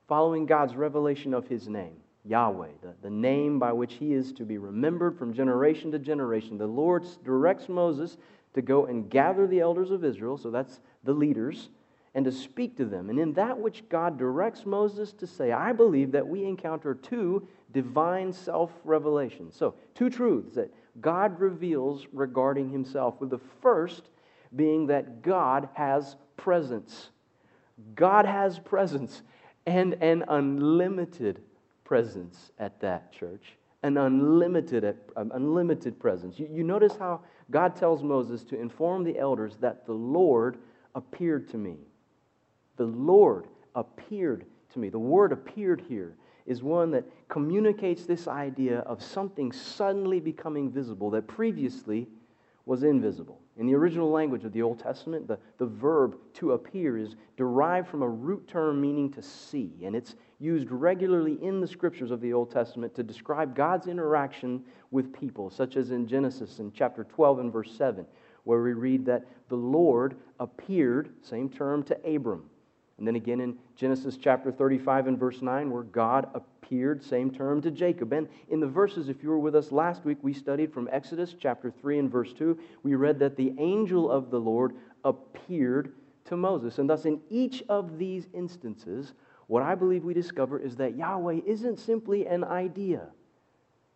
Following 0.09 0.45
God's 0.45 0.75
revelation 0.75 1.33
of 1.33 1.47
His 1.47 1.69
name, 1.69 1.95
Yahweh, 2.25 2.71
the, 2.81 2.93
the 3.03 3.09
name 3.09 3.57
by 3.57 3.71
which 3.71 3.93
He 3.93 4.11
is 4.11 4.33
to 4.33 4.43
be 4.43 4.57
remembered 4.57 5.17
from 5.17 5.33
generation 5.33 5.93
to 5.93 5.99
generation, 5.99 6.57
the 6.57 6.67
Lord 6.67 7.05
directs 7.23 7.69
Moses 7.69 8.17
to 8.53 8.61
go 8.61 8.85
and 8.87 9.09
gather 9.09 9.47
the 9.47 9.61
elders 9.61 9.91
of 9.91 10.03
Israel, 10.03 10.37
so 10.37 10.51
that's 10.51 10.81
the 11.03 11.13
leaders, 11.13 11.69
and 12.15 12.25
to 12.25 12.31
speak 12.31 12.75
to 12.77 12.85
them. 12.85 13.09
And 13.09 13.19
in 13.19 13.33
that 13.33 13.57
which 13.57 13.87
God 13.89 14.17
directs 14.17 14.65
Moses 14.65 15.13
to 15.13 15.27
say, 15.27 15.51
I 15.51 15.71
believe 15.73 16.11
that 16.11 16.27
we 16.27 16.43
encounter 16.43 16.93
two 16.93 17.47
divine 17.71 18.33
self 18.33 18.71
revelations. 18.83 19.55
So, 19.55 19.75
two 19.93 20.09
truths 20.09 20.55
that 20.55 20.73
God 21.01 21.39
reveals 21.39 22.07
regarding 22.11 22.71
himself, 22.71 23.19
with 23.19 23.29
the 23.29 23.39
first 23.61 24.09
being 24.55 24.87
that 24.87 25.21
God 25.21 25.69
has 25.73 26.15
presence. 26.35 27.09
God 27.95 28.25
has 28.25 28.59
presence, 28.59 29.21
and 29.65 29.93
an 30.01 30.25
unlimited 30.27 31.41
presence 31.83 32.51
at 32.59 32.79
that 32.81 33.11
church. 33.11 33.53
An 33.83 33.97
unlimited, 33.97 34.97
unlimited 35.15 35.99
presence. 35.99 36.37
You, 36.37 36.49
you 36.51 36.63
notice 36.63 36.97
how 36.97 37.21
God 37.49 37.75
tells 37.75 38.03
Moses 38.03 38.43
to 38.45 38.59
inform 38.59 39.03
the 39.03 39.17
elders 39.17 39.55
that 39.61 39.85
the 39.85 39.93
Lord 39.93 40.57
appeared 40.95 41.49
to 41.49 41.57
me. 41.57 41.77
The 42.77 42.85
Lord 42.85 43.47
appeared 43.75 44.45
to 44.73 44.79
me. 44.79 44.89
The 44.89 44.99
word 44.99 45.31
appeared 45.31 45.81
here 45.87 46.15
is 46.45 46.63
one 46.63 46.91
that 46.91 47.05
communicates 47.27 48.05
this 48.05 48.27
idea 48.27 48.79
of 48.79 49.03
something 49.03 49.51
suddenly 49.51 50.19
becoming 50.19 50.69
visible 50.71 51.11
that 51.11 51.27
previously 51.27 52.07
was 52.65 52.83
invisible. 52.83 53.39
In 53.57 53.67
the 53.67 53.75
original 53.75 54.09
language 54.09 54.45
of 54.45 54.53
the 54.53 54.61
Old 54.61 54.79
Testament, 54.79 55.27
the, 55.27 55.37
the 55.57 55.65
verb 55.65 56.15
to 56.35 56.53
appear 56.53 56.97
is 56.97 57.15
derived 57.35 57.87
from 57.87 58.01
a 58.01 58.07
root 58.07 58.47
term 58.47 58.79
meaning 58.79 59.11
to 59.11 59.21
see, 59.21 59.73
and 59.83 59.95
it's 59.95 60.15
used 60.39 60.71
regularly 60.71 61.37
in 61.43 61.59
the 61.59 61.67
scriptures 61.67 62.11
of 62.11 62.21
the 62.21 62.31
Old 62.31 62.51
Testament 62.51 62.95
to 62.95 63.03
describe 63.03 63.55
God's 63.55 63.87
interaction 63.87 64.63
with 64.91 65.13
people, 65.13 65.49
such 65.49 65.75
as 65.75 65.91
in 65.91 66.07
Genesis 66.07 66.59
in 66.59 66.71
chapter 66.71 67.03
12 67.03 67.39
and 67.39 67.51
verse 67.51 67.71
7, 67.75 68.05
where 68.49 68.63
we 68.63 68.73
read 68.73 69.05
that 69.05 69.27
the 69.49 69.55
Lord 69.55 70.15
appeared, 70.39 71.11
same 71.21 71.51
term, 71.51 71.83
to 71.83 71.95
Abram. 72.03 72.49
And 72.97 73.07
then 73.07 73.15
again 73.15 73.41
in 73.41 73.55
Genesis 73.75 74.17
chapter 74.17 74.51
35 74.51 75.05
and 75.05 75.19
verse 75.19 75.43
9, 75.43 75.69
where 75.69 75.83
God 75.83 76.27
appeared, 76.33 77.03
same 77.03 77.29
term, 77.29 77.61
to 77.61 77.69
Jacob. 77.69 78.11
And 78.11 78.27
in 78.49 78.59
the 78.59 78.65
verses, 78.65 79.07
if 79.07 79.21
you 79.21 79.29
were 79.29 79.37
with 79.37 79.55
us 79.55 79.71
last 79.71 80.03
week, 80.03 80.17
we 80.23 80.33
studied 80.33 80.73
from 80.73 80.89
Exodus 80.91 81.35
chapter 81.39 81.69
3 81.69 81.99
and 81.99 82.11
verse 82.11 82.33
2, 82.33 82.57
we 82.81 82.95
read 82.95 83.19
that 83.19 83.37
the 83.37 83.53
angel 83.59 84.09
of 84.09 84.31
the 84.31 84.39
Lord 84.39 84.73
appeared 85.05 85.93
to 86.25 86.35
Moses. 86.35 86.79
And 86.79 86.89
thus, 86.89 87.05
in 87.05 87.21
each 87.29 87.61
of 87.69 87.99
these 87.99 88.29
instances, 88.33 89.13
what 89.45 89.61
I 89.61 89.75
believe 89.75 90.03
we 90.03 90.15
discover 90.15 90.57
is 90.57 90.75
that 90.77 90.97
Yahweh 90.97 91.41
isn't 91.45 91.77
simply 91.77 92.25
an 92.25 92.43
idea. 92.43 93.09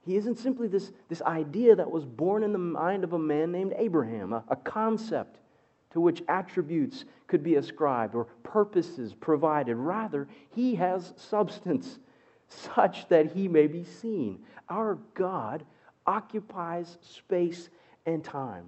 He 0.05 0.17
isn't 0.17 0.37
simply 0.37 0.67
this, 0.67 0.91
this 1.07 1.21
idea 1.21 1.75
that 1.75 1.89
was 1.89 2.05
born 2.05 2.43
in 2.43 2.51
the 2.51 2.57
mind 2.57 3.03
of 3.03 3.13
a 3.13 3.19
man 3.19 3.51
named 3.51 3.73
Abraham, 3.77 4.33
a, 4.33 4.43
a 4.49 4.55
concept 4.55 5.39
to 5.91 6.01
which 6.01 6.23
attributes 6.27 7.05
could 7.27 7.43
be 7.43 7.55
ascribed 7.55 8.15
or 8.15 8.25
purposes 8.43 9.13
provided. 9.13 9.75
Rather, 9.75 10.27
he 10.49 10.75
has 10.75 11.13
substance 11.15 11.99
such 12.49 13.07
that 13.09 13.31
he 13.31 13.47
may 13.47 13.67
be 13.67 13.83
seen. 13.83 14.39
Our 14.69 14.97
God 15.13 15.63
occupies 16.05 16.97
space 17.01 17.69
and 18.05 18.23
time, 18.23 18.65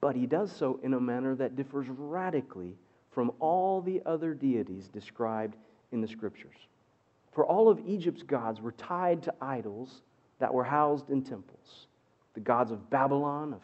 but 0.00 0.16
he 0.16 0.26
does 0.26 0.50
so 0.50 0.80
in 0.82 0.94
a 0.94 1.00
manner 1.00 1.36
that 1.36 1.54
differs 1.54 1.86
radically 1.88 2.76
from 3.10 3.30
all 3.38 3.80
the 3.80 4.02
other 4.06 4.34
deities 4.34 4.88
described 4.88 5.56
in 5.92 6.00
the 6.00 6.08
scriptures. 6.08 6.56
For 7.32 7.46
all 7.46 7.68
of 7.68 7.80
Egypt's 7.86 8.22
gods 8.22 8.60
were 8.60 8.72
tied 8.72 9.22
to 9.24 9.34
idols 9.40 10.02
that 10.38 10.52
were 10.52 10.64
housed 10.64 11.10
in 11.10 11.22
temples. 11.22 11.86
the 12.38 12.44
gods 12.44 12.70
of 12.70 12.88
Babylon, 12.88 13.52
of 13.52 13.60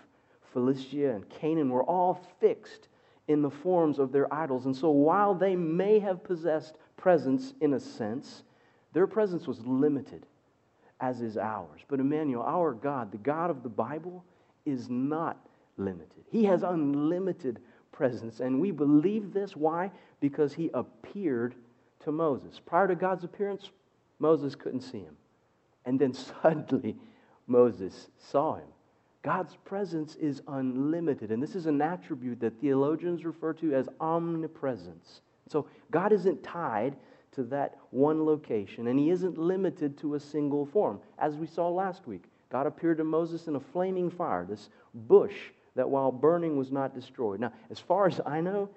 Philistia, 0.52 1.14
and 1.14 1.28
Canaan 1.28 1.70
were 1.70 1.84
all 1.84 2.20
fixed 2.40 2.88
in 3.28 3.40
the 3.40 3.50
forms 3.50 4.00
of 4.00 4.10
their 4.10 4.32
idols. 4.34 4.66
And 4.66 4.76
so 4.76 4.90
while 4.90 5.34
they 5.34 5.54
may 5.54 6.00
have 6.00 6.24
possessed 6.24 6.76
presence 6.96 7.54
in 7.60 7.74
a 7.74 7.80
sense, 7.80 8.42
their 8.92 9.06
presence 9.06 9.46
was 9.46 9.64
limited, 9.64 10.26
as 11.00 11.20
is 11.20 11.36
ours. 11.36 11.82
But 11.88 12.00
Emmanuel, 12.00 12.42
our 12.42 12.72
God, 12.72 13.12
the 13.12 13.18
God 13.18 13.48
of 13.50 13.62
the 13.62 13.68
Bible, 13.68 14.24
is 14.66 14.88
not 14.90 15.38
limited. 15.76 16.24
He 16.30 16.44
has 16.44 16.64
unlimited 16.64 17.60
presence. 17.92 18.40
And 18.40 18.60
we 18.60 18.72
believe 18.72 19.32
this. 19.32 19.54
Why? 19.54 19.90
Because 20.20 20.52
he 20.52 20.70
appeared 20.74 21.54
to 22.00 22.12
Moses. 22.12 22.60
Prior 22.64 22.88
to 22.88 22.94
God's 22.96 23.24
appearance, 23.24 23.70
Moses 24.18 24.54
couldn't 24.54 24.80
see 24.80 24.98
him. 24.98 25.16
And 25.84 25.98
then 25.98 26.14
suddenly, 26.42 26.96
Moses 27.46 28.08
saw 28.18 28.56
him. 28.56 28.68
God's 29.22 29.56
presence 29.64 30.16
is 30.16 30.42
unlimited. 30.48 31.30
And 31.30 31.42
this 31.42 31.54
is 31.54 31.66
an 31.66 31.80
attribute 31.80 32.40
that 32.40 32.60
theologians 32.60 33.24
refer 33.24 33.54
to 33.54 33.74
as 33.74 33.88
omnipresence. 33.98 35.22
So 35.48 35.66
God 35.90 36.12
isn't 36.12 36.42
tied 36.42 36.96
to 37.32 37.42
that 37.44 37.78
one 37.90 38.24
location, 38.24 38.86
and 38.86 38.98
He 38.98 39.10
isn't 39.10 39.38
limited 39.38 39.98
to 39.98 40.14
a 40.14 40.20
single 40.20 40.66
form. 40.66 41.00
As 41.18 41.36
we 41.36 41.46
saw 41.46 41.68
last 41.68 42.06
week, 42.06 42.24
God 42.50 42.66
appeared 42.66 42.98
to 42.98 43.04
Moses 43.04 43.48
in 43.48 43.56
a 43.56 43.60
flaming 43.60 44.10
fire, 44.10 44.44
this 44.44 44.68
bush 44.94 45.34
that 45.74 45.88
while 45.88 46.12
burning 46.12 46.56
was 46.56 46.70
not 46.70 46.94
destroyed. 46.94 47.40
Now, 47.40 47.52
as 47.70 47.80
far 47.80 48.06
as 48.06 48.20
I 48.24 48.40
know, 48.40 48.68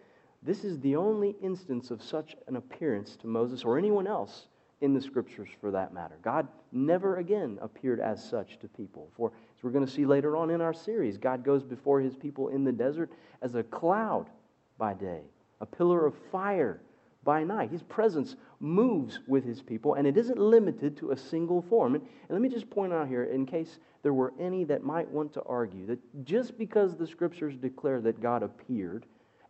this 0.41 0.63
is 0.63 0.79
the 0.79 0.95
only 0.95 1.35
instance 1.41 1.91
of 1.91 2.01
such 2.01 2.35
an 2.47 2.55
appearance 2.55 3.15
to 3.17 3.27
Moses 3.27 3.63
or 3.63 3.77
anyone 3.77 4.07
else 4.07 4.47
in 4.81 4.93
the 4.93 5.01
scriptures 5.01 5.49
for 5.59 5.71
that 5.71 5.93
matter. 5.93 6.17
God 6.21 6.47
never 6.71 7.17
again 7.17 7.57
appeared 7.61 7.99
as 7.99 8.23
such 8.23 8.59
to 8.59 8.67
people. 8.67 9.09
For, 9.15 9.29
as 9.29 9.63
we're 9.63 9.71
going 9.71 9.85
to 9.85 9.91
see 9.91 10.05
later 10.05 10.37
on 10.37 10.49
in 10.51 10.61
our 10.61 10.73
series, 10.73 11.17
God 11.17 11.43
goes 11.43 11.63
before 11.63 11.99
his 11.99 12.15
people 12.15 12.49
in 12.49 12.63
the 12.63 12.71
desert 12.71 13.11
as 13.41 13.55
a 13.55 13.63
cloud 13.63 14.29
by 14.77 14.93
day, 14.93 15.21
a 15.61 15.65
pillar 15.65 16.05
of 16.05 16.13
fire 16.31 16.79
by 17.23 17.43
night. 17.43 17.71
His 17.71 17.81
presence 17.83 18.35
moves 18.59 19.19
with 19.27 19.43
his 19.43 19.61
people, 19.61 19.95
and 19.95 20.05
it 20.05 20.15
isn't 20.15 20.37
limited 20.37 20.95
to 20.97 21.11
a 21.11 21.17
single 21.17 21.63
form. 21.63 21.95
And, 21.95 22.03
and 22.03 22.29
let 22.29 22.41
me 22.41 22.49
just 22.49 22.69
point 22.69 22.93
out 22.93 23.07
here, 23.07 23.23
in 23.23 23.45
case 23.45 23.79
there 24.03 24.13
were 24.13 24.33
any 24.39 24.63
that 24.65 24.83
might 24.83 25.09
want 25.09 25.33
to 25.33 25.43
argue, 25.43 25.87
that 25.87 25.99
just 26.23 26.57
because 26.57 26.95
the 26.95 27.07
scriptures 27.07 27.55
declare 27.57 27.99
that 28.01 28.21
God 28.21 28.43
appeared 28.43 29.05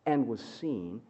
and 0.06 0.26
was 0.26 0.42
seen, 0.42 1.02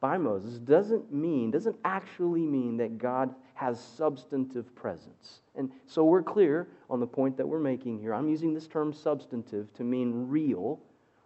by 0.00 0.16
Moses 0.16 0.58
doesn't 0.58 1.12
mean, 1.12 1.50
doesn't 1.50 1.76
actually 1.84 2.46
mean 2.46 2.78
that 2.78 2.98
God 2.98 3.34
has 3.60 3.78
substantive 3.78 4.74
presence. 4.74 5.42
And 5.54 5.70
so 5.86 6.02
we're 6.02 6.22
clear 6.22 6.66
on 6.88 6.98
the 6.98 7.06
point 7.06 7.36
that 7.36 7.46
we're 7.46 7.60
making 7.60 7.98
here. 7.98 8.14
I'm 8.14 8.26
using 8.26 8.54
this 8.54 8.66
term 8.66 8.90
substantive 8.90 9.70
to 9.74 9.84
mean 9.84 10.28
real 10.28 10.80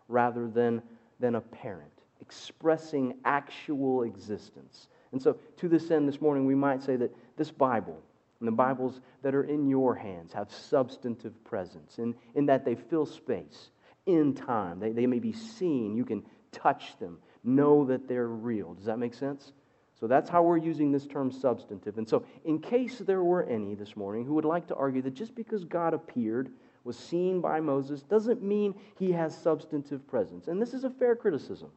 rather 0.09 0.49
than, 0.49 0.83
than 1.21 1.37
apparent, 1.37 1.93
expressing 2.21 3.14
actual 3.25 4.03
existence. 4.03 4.88
And 5.12 5.23
so, 5.23 5.37
to 5.59 5.69
this 5.69 5.93
end, 5.93 6.09
this 6.09 6.21
morning, 6.21 6.45
we 6.45 6.57
might 6.57 6.83
say 6.83 6.97
that 6.97 7.14
this 7.37 7.53
Bible 7.53 8.03
and 8.41 8.49
the 8.49 8.53
Bibles 8.53 9.00
that 9.23 9.33
are 9.33 9.45
in 9.45 9.69
your 9.69 9.95
hands 9.95 10.33
have 10.33 10.50
substantive 10.50 11.45
presence 11.45 12.00
in, 12.00 12.17
in 12.35 12.47
that 12.47 12.64
they 12.64 12.75
fill 12.75 13.07
space 13.07 13.71
in 14.07 14.35
time. 14.35 14.81
They, 14.81 14.91
they 14.91 15.07
may 15.07 15.21
be 15.21 15.33
seen, 15.33 15.97
you 15.97 16.05
can 16.05 16.25
touch 16.50 16.99
them, 16.99 17.19
know 17.45 17.85
that 17.85 18.09
they're 18.09 18.26
real. 18.26 18.75
Does 18.75 18.87
that 18.87 18.99
make 18.99 19.14
sense? 19.14 19.53
So 19.99 20.07
that's 20.07 20.29
how 20.29 20.43
we're 20.43 20.59
using 20.59 20.91
this 20.91 21.07
term 21.07 21.31
substantive. 21.31 21.99
And 21.99 22.09
so, 22.09 22.25
in 22.45 22.59
case 22.59 22.99
there 22.99 23.23
were 23.23 23.45
any 23.45 23.75
this 23.75 23.97
morning 23.97 24.25
who 24.25 24.35
would 24.35 24.45
like 24.45 24.67
to 24.69 24.75
argue 24.75 25.03
that 25.03 25.15
just 25.15 25.35
because 25.35 25.65
God 25.65 25.95
appeared, 25.95 26.51
was 26.83 26.99
seen 26.99 27.41
by 27.41 27.61
Moses, 27.61 28.03
doesn't 28.03 28.43
mean 28.43 28.75
he 28.99 29.11
has 29.13 29.37
substantive 29.37 30.07
presence. 30.07 30.49
And 30.49 30.61
this 30.61 30.75
is 30.75 30.85
a 30.85 30.91
fair 30.91 31.17
criticism 31.17 31.71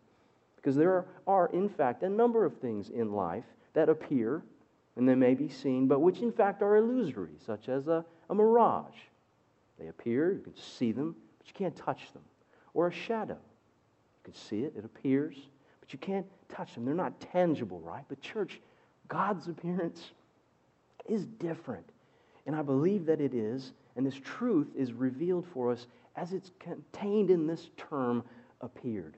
because 0.58 0.76
there 0.76 1.06
are, 1.28 1.50
in 1.54 1.70
fact, 1.70 2.04
a 2.04 2.10
number 2.10 2.44
of 2.44 2.58
things 2.58 2.90
in 2.90 3.14
life 3.14 3.46
that 3.74 3.88
appear 3.88 4.44
and 4.98 5.08
they 5.08 5.16
may 5.16 5.36
be 5.36 5.48
seen, 5.48 5.88
but 5.88 6.00
which 6.00 6.20
in 6.20 6.32
fact 6.32 6.62
are 6.64 6.76
illusory, 6.76 7.36
such 7.46 7.70
as 7.70 7.88
a, 7.88 8.04
a 8.30 8.36
mirage. 8.36 8.98
They 9.80 9.88
appear, 9.88 10.34
you 10.34 10.40
can 10.40 10.58
see 10.58 10.92
them, 10.92 11.16
but 11.38 11.48
you 11.48 11.54
can't 11.54 11.76
touch 11.76 12.12
them. 12.14 12.24
Or 12.74 12.88
a 12.88 12.92
shadow. 12.92 13.36
You 13.36 14.24
can 14.24 14.34
see 14.34 14.62
it, 14.62 14.74
it 14.76 14.84
appears, 14.84 15.36
but 15.88 15.94
you 15.94 16.00
can't 16.00 16.26
touch 16.50 16.74
them. 16.74 16.84
They're 16.84 16.94
not 16.94 17.20
tangible, 17.20 17.80
right? 17.80 18.04
But, 18.10 18.20
church, 18.20 18.60
God's 19.08 19.48
appearance 19.48 20.12
is 21.08 21.26
different. 21.26 21.90
And 22.46 22.56
I 22.56 22.62
believe 22.62 23.06
that 23.06 23.22
it 23.22 23.34
is, 23.34 23.72
and 23.96 24.06
this 24.06 24.16
truth 24.16 24.68
is 24.76 24.92
revealed 24.92 25.46
for 25.54 25.72
us 25.72 25.88
as 26.18 26.34
it's 26.34 26.52
contained 26.60 27.30
in 27.30 27.48
this 27.48 27.70
term 27.78 28.24
appeared. 28.62 29.16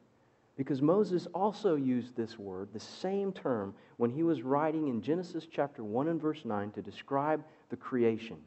Because 0.57 0.81
Moses 0.81 1.25
also 1.33 1.75
used 1.75 2.15
this 2.15 2.37
word, 2.37 2.69
the 2.73 2.79
same 2.79 3.31
term, 3.31 3.73
when 3.97 4.11
he 4.11 4.23
was 4.23 4.43
writing 4.43 4.89
in 4.89 5.01
Genesis 5.01 5.47
chapter 5.49 5.83
1 5.83 6.09
and 6.09 6.21
verse 6.21 6.43
9 6.43 6.71
to 6.71 6.81
describe 6.81 7.43
the 7.69 7.77
creation. 7.77 8.37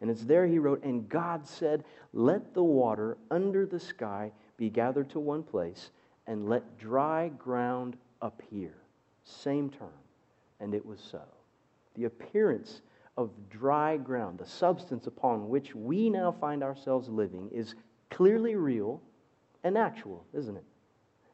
And 0.00 0.10
it's 0.10 0.24
there 0.24 0.46
he 0.46 0.58
wrote, 0.58 0.84
And 0.84 1.08
God 1.08 1.46
said, 1.46 1.84
Let 2.12 2.52
the 2.54 2.62
water 2.62 3.16
under 3.30 3.64
the 3.64 3.80
sky 3.80 4.32
be 4.56 4.68
gathered 4.68 5.08
to 5.10 5.20
one 5.20 5.42
place, 5.42 5.90
and 6.26 6.48
let 6.48 6.78
dry 6.78 7.28
ground 7.38 7.96
appear. 8.20 8.74
Same 9.24 9.70
term. 9.70 9.88
And 10.60 10.74
it 10.74 10.84
was 10.84 11.00
so. 11.00 11.22
The 11.94 12.04
appearance 12.04 12.82
of 13.16 13.30
dry 13.50 13.96
ground, 13.96 14.38
the 14.38 14.46
substance 14.46 15.06
upon 15.06 15.48
which 15.48 15.74
we 15.74 16.08
now 16.08 16.32
find 16.32 16.62
ourselves 16.62 17.08
living, 17.08 17.50
is 17.52 17.74
clearly 18.10 18.54
real 18.54 19.00
and 19.64 19.76
actual, 19.76 20.24
isn't 20.32 20.56
it? 20.56 20.64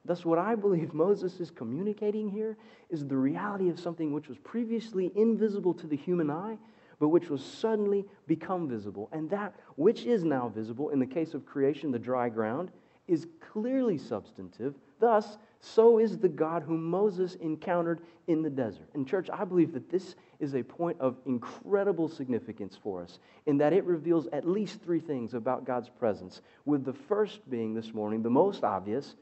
Thus, 0.05 0.25
what 0.25 0.39
I 0.39 0.55
believe 0.55 0.95
Moses 0.95 1.39
is 1.39 1.51
communicating 1.51 2.29
here 2.31 2.57
is 2.89 3.07
the 3.07 3.17
reality 3.17 3.69
of 3.69 3.79
something 3.79 4.13
which 4.13 4.29
was 4.29 4.39
previously 4.39 5.13
invisible 5.15 5.75
to 5.75 5.87
the 5.87 5.97
human 5.97 6.31
eye, 6.31 6.57
but 6.99 7.09
which 7.09 7.29
was 7.29 7.45
suddenly 7.45 8.07
become 8.27 8.69
visible. 8.69 9.09
And 9.13 9.29
that 9.31 9.55
which 9.77 10.07
is 10.07 10.25
now 10.25 10.49
visible, 10.49 10.91
in 10.91 10.99
the 10.99 11.07
case 11.07 11.35
of 11.35 11.45
creation, 11.45 11.91
the 11.91 11.99
dry 11.99 12.29
ground, 12.29 12.71
is 13.07 13.27
clearly 13.61 13.99
substantive. 13.99 14.75
Thus, 15.01 15.39
so 15.61 15.99
is 15.99 16.19
the 16.19 16.29
God 16.29 16.63
whom 16.63 16.85
Moses 16.85 17.35
encountered 17.37 18.01
in 18.27 18.43
the 18.43 18.51
desert. 18.51 18.89
And, 18.95 19.07
church, 19.07 19.29
I 19.33 19.45
believe 19.45 19.73
that 19.73 19.91
this 19.91 20.15
is 20.39 20.55
a 20.55 20.63
point 20.63 21.01
of 21.01 21.17
incredible 21.27 22.09
significance 22.09 22.79
for 22.81 23.03
us 23.03 23.19
in 23.47 23.59
that 23.59 23.73
it 23.73 23.85
reveals 23.85 24.29
at 24.29 24.49
least 24.49 24.81
three 24.83 25.01
things 25.01 25.35
about 25.35 25.65
God's 25.65 25.89
presence, 25.89 26.43
with 26.65 26.85
the 26.85 26.93
first 26.93 27.49
being 27.51 27.75
this 27.75 27.93
morning 27.93 28.23
the 28.23 28.31
most 28.31 28.63
obvious 28.65 29.17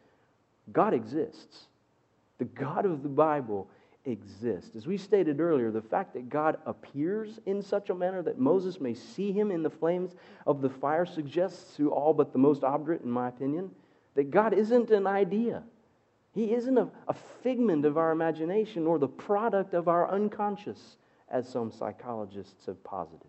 God 0.73 0.93
exists. 0.93 1.66
The 2.38 2.45
God 2.45 2.85
of 2.85 3.02
the 3.02 3.09
Bible 3.09 3.69
exists. 4.05 4.76
As 4.76 4.87
we 4.87 4.97
stated 4.97 5.40
earlier, 5.40 5.71
the 5.71 5.81
fact 5.81 6.12
that 6.14 6.28
God 6.28 6.59
appears 6.66 7.40
in 7.47 7.62
such 7.62 7.90
a 7.90 7.95
manner 7.95 8.23
that 8.23 8.38
Moses 8.38 8.81
may 8.81 8.95
see 8.95 9.33
him 9.33 9.50
in 9.50 9.62
the 9.62 9.71
flames 9.71 10.14
of 10.47 10.61
the 10.61 10.71
fire 10.71 11.07
suggests 11.07 11.76
to 11.76 11.90
all 11.90 12.12
but 12.12 12.33
the 12.33 12.38
most 12.38 12.62
obdurate, 12.62 13.02
in 13.02 13.11
my 13.11 13.28
opinion, 13.28 13.71
that 14.16 14.30
God 14.30 14.52
isn't 14.52 14.90
an 14.90 15.06
idea. 15.06 15.62
He 16.32 16.52
isn't 16.52 16.76
a, 16.76 16.88
a 17.06 17.14
figment 17.42 17.85
of 17.85 17.96
our 17.96 18.11
imagination 18.11 18.87
or 18.87 18.99
the 18.99 19.08
product 19.08 19.73
of 19.73 19.88
our 19.88 20.11
unconscious, 20.11 20.96
as 21.30 21.49
some 21.49 21.70
psychologists 21.70 22.66
have 22.66 22.82
posited. 22.82 23.28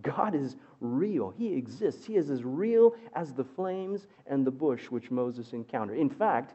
God 0.00 0.34
is 0.34 0.56
real. 0.80 1.30
He 1.30 1.54
exists. 1.54 2.04
He 2.04 2.16
is 2.16 2.30
as 2.30 2.44
real 2.44 2.94
as 3.14 3.32
the 3.32 3.44
flames 3.44 4.06
and 4.26 4.44
the 4.44 4.50
bush 4.50 4.90
which 4.90 5.10
Moses 5.10 5.52
encountered. 5.52 5.98
In 5.98 6.10
fact, 6.10 6.54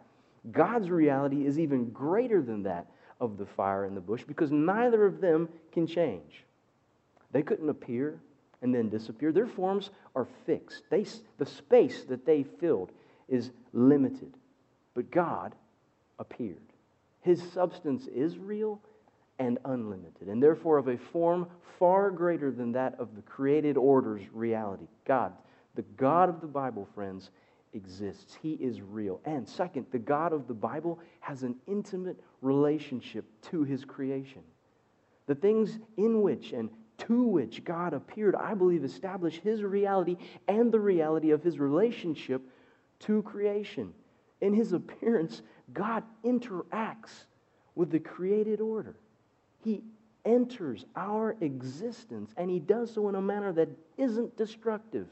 God's 0.51 0.89
reality 0.89 1.46
is 1.46 1.60
even 1.60 1.89
greater 1.89 2.41
than 2.41 2.63
that 2.63 2.88
of 3.19 3.38
the 3.38 3.46
fire 3.46 3.86
and 3.86 3.96
the 3.96 4.01
bush 4.01 4.24
because 4.24 4.51
neither 4.51 5.05
of 5.05 5.22
them 5.22 5.50
can 5.72 5.88
change. 5.88 6.46
They 7.31 7.43
couldn't 7.43 7.69
appear 7.69 8.19
and 8.62 8.74
then 8.74 8.89
disappear. 8.89 9.31
Their 9.31 9.48
forms 9.48 9.91
are 10.15 10.27
fixed. 10.46 10.84
They, 10.89 11.05
the 11.38 11.46
space 11.46 12.03
that 12.05 12.25
they 12.25 12.43
filled 12.43 12.91
is 13.27 13.51
limited. 13.74 14.34
But 14.93 15.12
God 15.12 15.55
appeared. 16.19 16.62
His 17.22 17.41
substance 17.51 18.07
is 18.07 18.38
real 18.38 18.81
and 19.39 19.60
unlimited, 19.65 20.27
and 20.27 20.41
therefore 20.41 20.77
of 20.77 20.88
a 20.88 20.98
form 20.98 21.48
far 21.77 22.10
greater 22.10 22.51
than 22.51 22.72
that 22.72 22.96
of 23.00 23.15
the 23.15 23.22
created 23.22 23.77
order's 23.77 24.24
reality. 24.34 24.88
God, 25.05 25.34
the 25.75 25.84
God 25.96 26.29
of 26.29 26.41
the 26.41 26.48
Bible, 26.48 26.88
friends, 26.96 27.29
exists. 27.74 28.38
He 28.41 28.53
is 28.53 28.81
real. 28.81 29.22
And 29.25 29.48
second, 29.48 29.86
the 29.91 30.00
God 30.00 30.34
of 30.34 30.48
the 30.48 30.53
Bible 30.53 31.00
has 31.19 31.43
an 31.43 31.55
intimate 31.67 32.19
relationship 32.41 33.25
to 33.51 33.63
his 33.63 33.86
creation. 33.86 34.41
The 35.27 35.36
things 35.36 35.77
in 35.98 36.22
which 36.22 36.53
and 36.53 36.69
to 37.00 37.24
which 37.24 37.63
God 37.63 37.93
appeared, 37.93 38.36
I 38.36 38.55
believe, 38.55 38.84
establish 38.84 39.39
his 39.39 39.62
reality 39.62 40.17
and 40.48 40.72
the 40.72 40.79
reality 40.79 41.29
of 41.29 41.43
his 41.43 41.60
relationship 41.60 42.41
to 43.01 43.22
creation. 43.24 43.94
In 44.42 44.54
his 44.54 44.74
appearance, 44.74 45.42
God 45.74 46.04
interacts 46.24 47.25
with 47.75 47.92
the 47.92 48.00
created 48.00 48.62
order. 48.62 48.96
He 49.63 49.84
enters 50.25 50.86
our 50.96 51.36
existence, 51.42 52.32
and 52.38 52.50
he 52.50 52.60
does 52.60 52.94
so 52.94 53.10
in 53.10 53.16
a 53.16 53.22
manner 53.22 53.54
that 53.54 53.70
isn't 53.98 54.36
destructive 54.38 55.08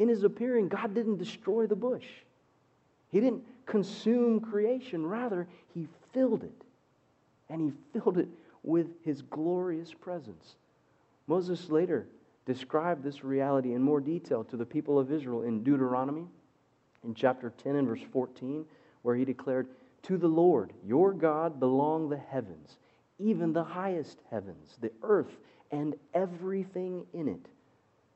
in 0.00 0.08
his 0.08 0.24
appearing, 0.24 0.68
God 0.68 0.94
didn't 0.94 1.18
destroy 1.18 1.66
the 1.66 1.76
bush. 1.76 2.06
He 3.10 3.20
didn't 3.20 3.42
consume 3.66 4.40
creation. 4.40 5.04
Rather, 5.04 5.46
he 5.74 5.88
filled 6.14 6.42
it. 6.42 6.64
And 7.50 7.60
he 7.60 7.72
filled 7.92 8.16
it 8.16 8.28
with 8.62 8.86
his 9.04 9.20
glorious 9.20 9.92
presence. 9.92 10.54
Moses 11.26 11.68
later 11.68 12.06
described 12.46 13.04
this 13.04 13.22
reality 13.22 13.74
in 13.74 13.82
more 13.82 14.00
detail 14.00 14.42
to 14.44 14.56
the 14.56 14.64
people 14.64 14.98
of 14.98 15.12
Israel 15.12 15.42
in 15.42 15.62
Deuteronomy, 15.62 16.24
in 17.04 17.14
chapter 17.14 17.52
10 17.62 17.76
and 17.76 17.88
verse 17.88 18.02
14, 18.12 18.64
where 19.02 19.16
he 19.16 19.24
declared, 19.24 19.66
To 20.04 20.16
the 20.16 20.28
Lord 20.28 20.72
your 20.86 21.12
God 21.12 21.58
belong 21.60 22.08
the 22.08 22.18
heavens, 22.18 22.78
even 23.18 23.52
the 23.52 23.64
highest 23.64 24.18
heavens, 24.30 24.76
the 24.80 24.92
earth, 25.02 25.38
and 25.70 25.94
everything 26.14 27.04
in 27.12 27.28
it. 27.28 27.46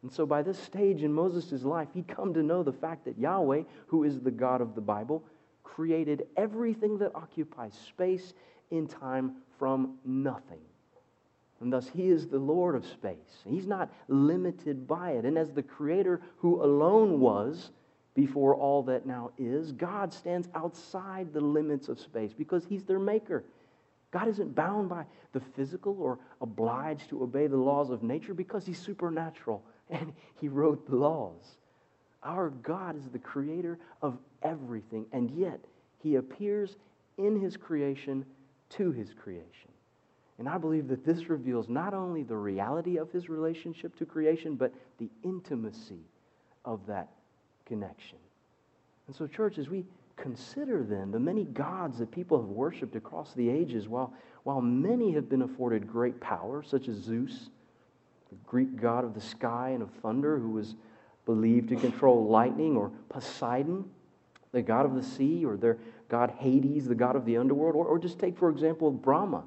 And 0.03 0.13
so, 0.13 0.27
by 0.27 0.43
this 0.43 0.59
stage 0.59 1.03
in 1.03 1.13
Moses' 1.13 1.63
life, 1.63 1.89
he'd 1.95 2.09
come 2.09 2.35
to 2.35 2.43
know 2.43 2.63
the 2.63 2.73
fact 2.73 3.07
that 3.07 3.19
Yahweh, 3.19 3.63
who 3.87 4.05
is 4.05 4.21
the 4.21 4.31
God 4.31 4.61
of 4.61 4.75
the 4.75 4.81
Bible, 4.81 5.25
created 5.63 6.27
everything 6.37 6.99
that 6.99 7.15
occupies 7.15 7.73
space 7.89 8.35
in 8.71 8.87
time 8.87 9.37
from 9.59 9.97
nothing. 10.05 10.61
And 11.61 11.73
thus, 11.73 11.89
he 11.89 12.09
is 12.09 12.27
the 12.27 12.39
Lord 12.39 12.75
of 12.75 12.85
space. 12.85 13.43
He's 13.49 13.67
not 13.67 13.91
limited 14.09 14.87
by 14.87 15.13
it. 15.13 15.25
And 15.25 15.39
as 15.39 15.53
the 15.53 15.63
creator 15.63 16.21
who 16.37 16.63
alone 16.63 17.21
was 17.21 17.71
before 18.15 18.55
all 18.55 18.83
that 18.85 19.07
now 19.07 19.31
is, 19.39 19.73
God 19.73 20.13
stands 20.15 20.49
outside 20.55 21.33
the 21.33 21.41
limits 21.41 21.89
of 21.89 21.99
space 21.99 22.33
because 22.33 22.65
he's 22.65 22.85
their 22.85 23.01
maker. 23.01 23.45
God 24.13 24.29
isn't 24.29 24.55
bound 24.55 24.89
by 24.89 25.05
the 25.33 25.41
physical 25.41 25.97
or 26.01 26.21
obliged 26.41 27.09
to 27.09 27.25
obey 27.25 27.49
the 27.49 27.57
laws 27.57 27.91
of 27.91 28.05
nature 28.05 28.33
because 28.33 28.65
he's 28.65 28.79
supernatural 28.79 29.65
and 29.91 30.13
he 30.41 30.49
wrote 30.49 30.89
the 30.89 30.95
laws. 30.95 31.57
Our 32.23 32.51
God 32.51 32.97
is 32.97 33.09
the 33.09 33.19
creator 33.19 33.79
of 34.01 34.17
everything, 34.43 35.07
and 35.13 35.31
yet 35.33 35.61
he 35.99 36.15
appears 36.15 36.77
in 37.19 37.39
his 37.41 37.57
creation 37.57 38.25
to 38.71 38.93
his 38.93 39.13
creation. 39.13 39.71
And 40.39 40.49
I 40.49 40.59
believe 40.59 40.89
that 40.89 41.05
this 41.05 41.29
reveals 41.29 41.69
not 41.69 41.95
only 41.95 42.23
the 42.23 42.37
reality 42.37 42.97
of 42.97 43.11
his 43.11 43.29
relationship 43.29 43.97
to 43.97 44.07
creation, 44.07 44.55
but 44.55 44.73
the 44.99 45.11
intimacy 45.23 46.01
of 46.65 46.87
that 46.87 47.09
connection. 47.67 48.19
And 49.07 49.15
so, 49.15 49.27
church, 49.27 49.59
as 49.59 49.69
we 49.69 49.85
consider 50.17 50.83
then 50.83 51.11
the 51.11 51.19
many 51.19 51.45
gods 51.45 51.99
that 51.99 52.11
people 52.11 52.39
have 52.39 52.49
worshiped 52.49 52.97
across 52.97 53.33
the 53.35 53.49
ages, 53.49 53.89
while, 53.89 54.13
while 54.45 54.61
many 54.61 55.13
have 55.13 55.29
been 55.29 55.43
afforded 55.43 55.91
great 55.91 56.21
power, 56.21 56.63
such 56.63 56.89
as 56.89 56.97
Zeus, 56.97 57.51
the 58.31 58.37
Greek 58.47 58.81
god 58.81 59.05
of 59.05 59.15
the 59.15 59.21
sky 59.21 59.71
and 59.71 59.83
of 59.83 59.91
thunder, 60.03 60.39
who 60.39 60.51
was 60.51 60.75
believed 61.27 61.69
to 61.71 61.77
control 61.77 62.27
lightning, 62.29 62.77
or 62.77 62.91
Poseidon, 63.09 63.85
the 64.53 64.63
god 64.63 64.87
of 64.87 64.95
the 64.95 65.03
sea, 65.03 65.45
or 65.45 65.57
their 65.57 65.79
god 66.09 66.31
Hades, 66.39 66.87
the 66.87 66.95
god 66.95 67.17
of 67.17 67.25
the 67.25 67.37
underworld, 67.37 67.75
or, 67.75 67.87
or 67.87 67.99
just 67.99 68.19
take, 68.19 68.39
for 68.39 68.51
example, 68.51 68.91
Brahma, 68.91 69.43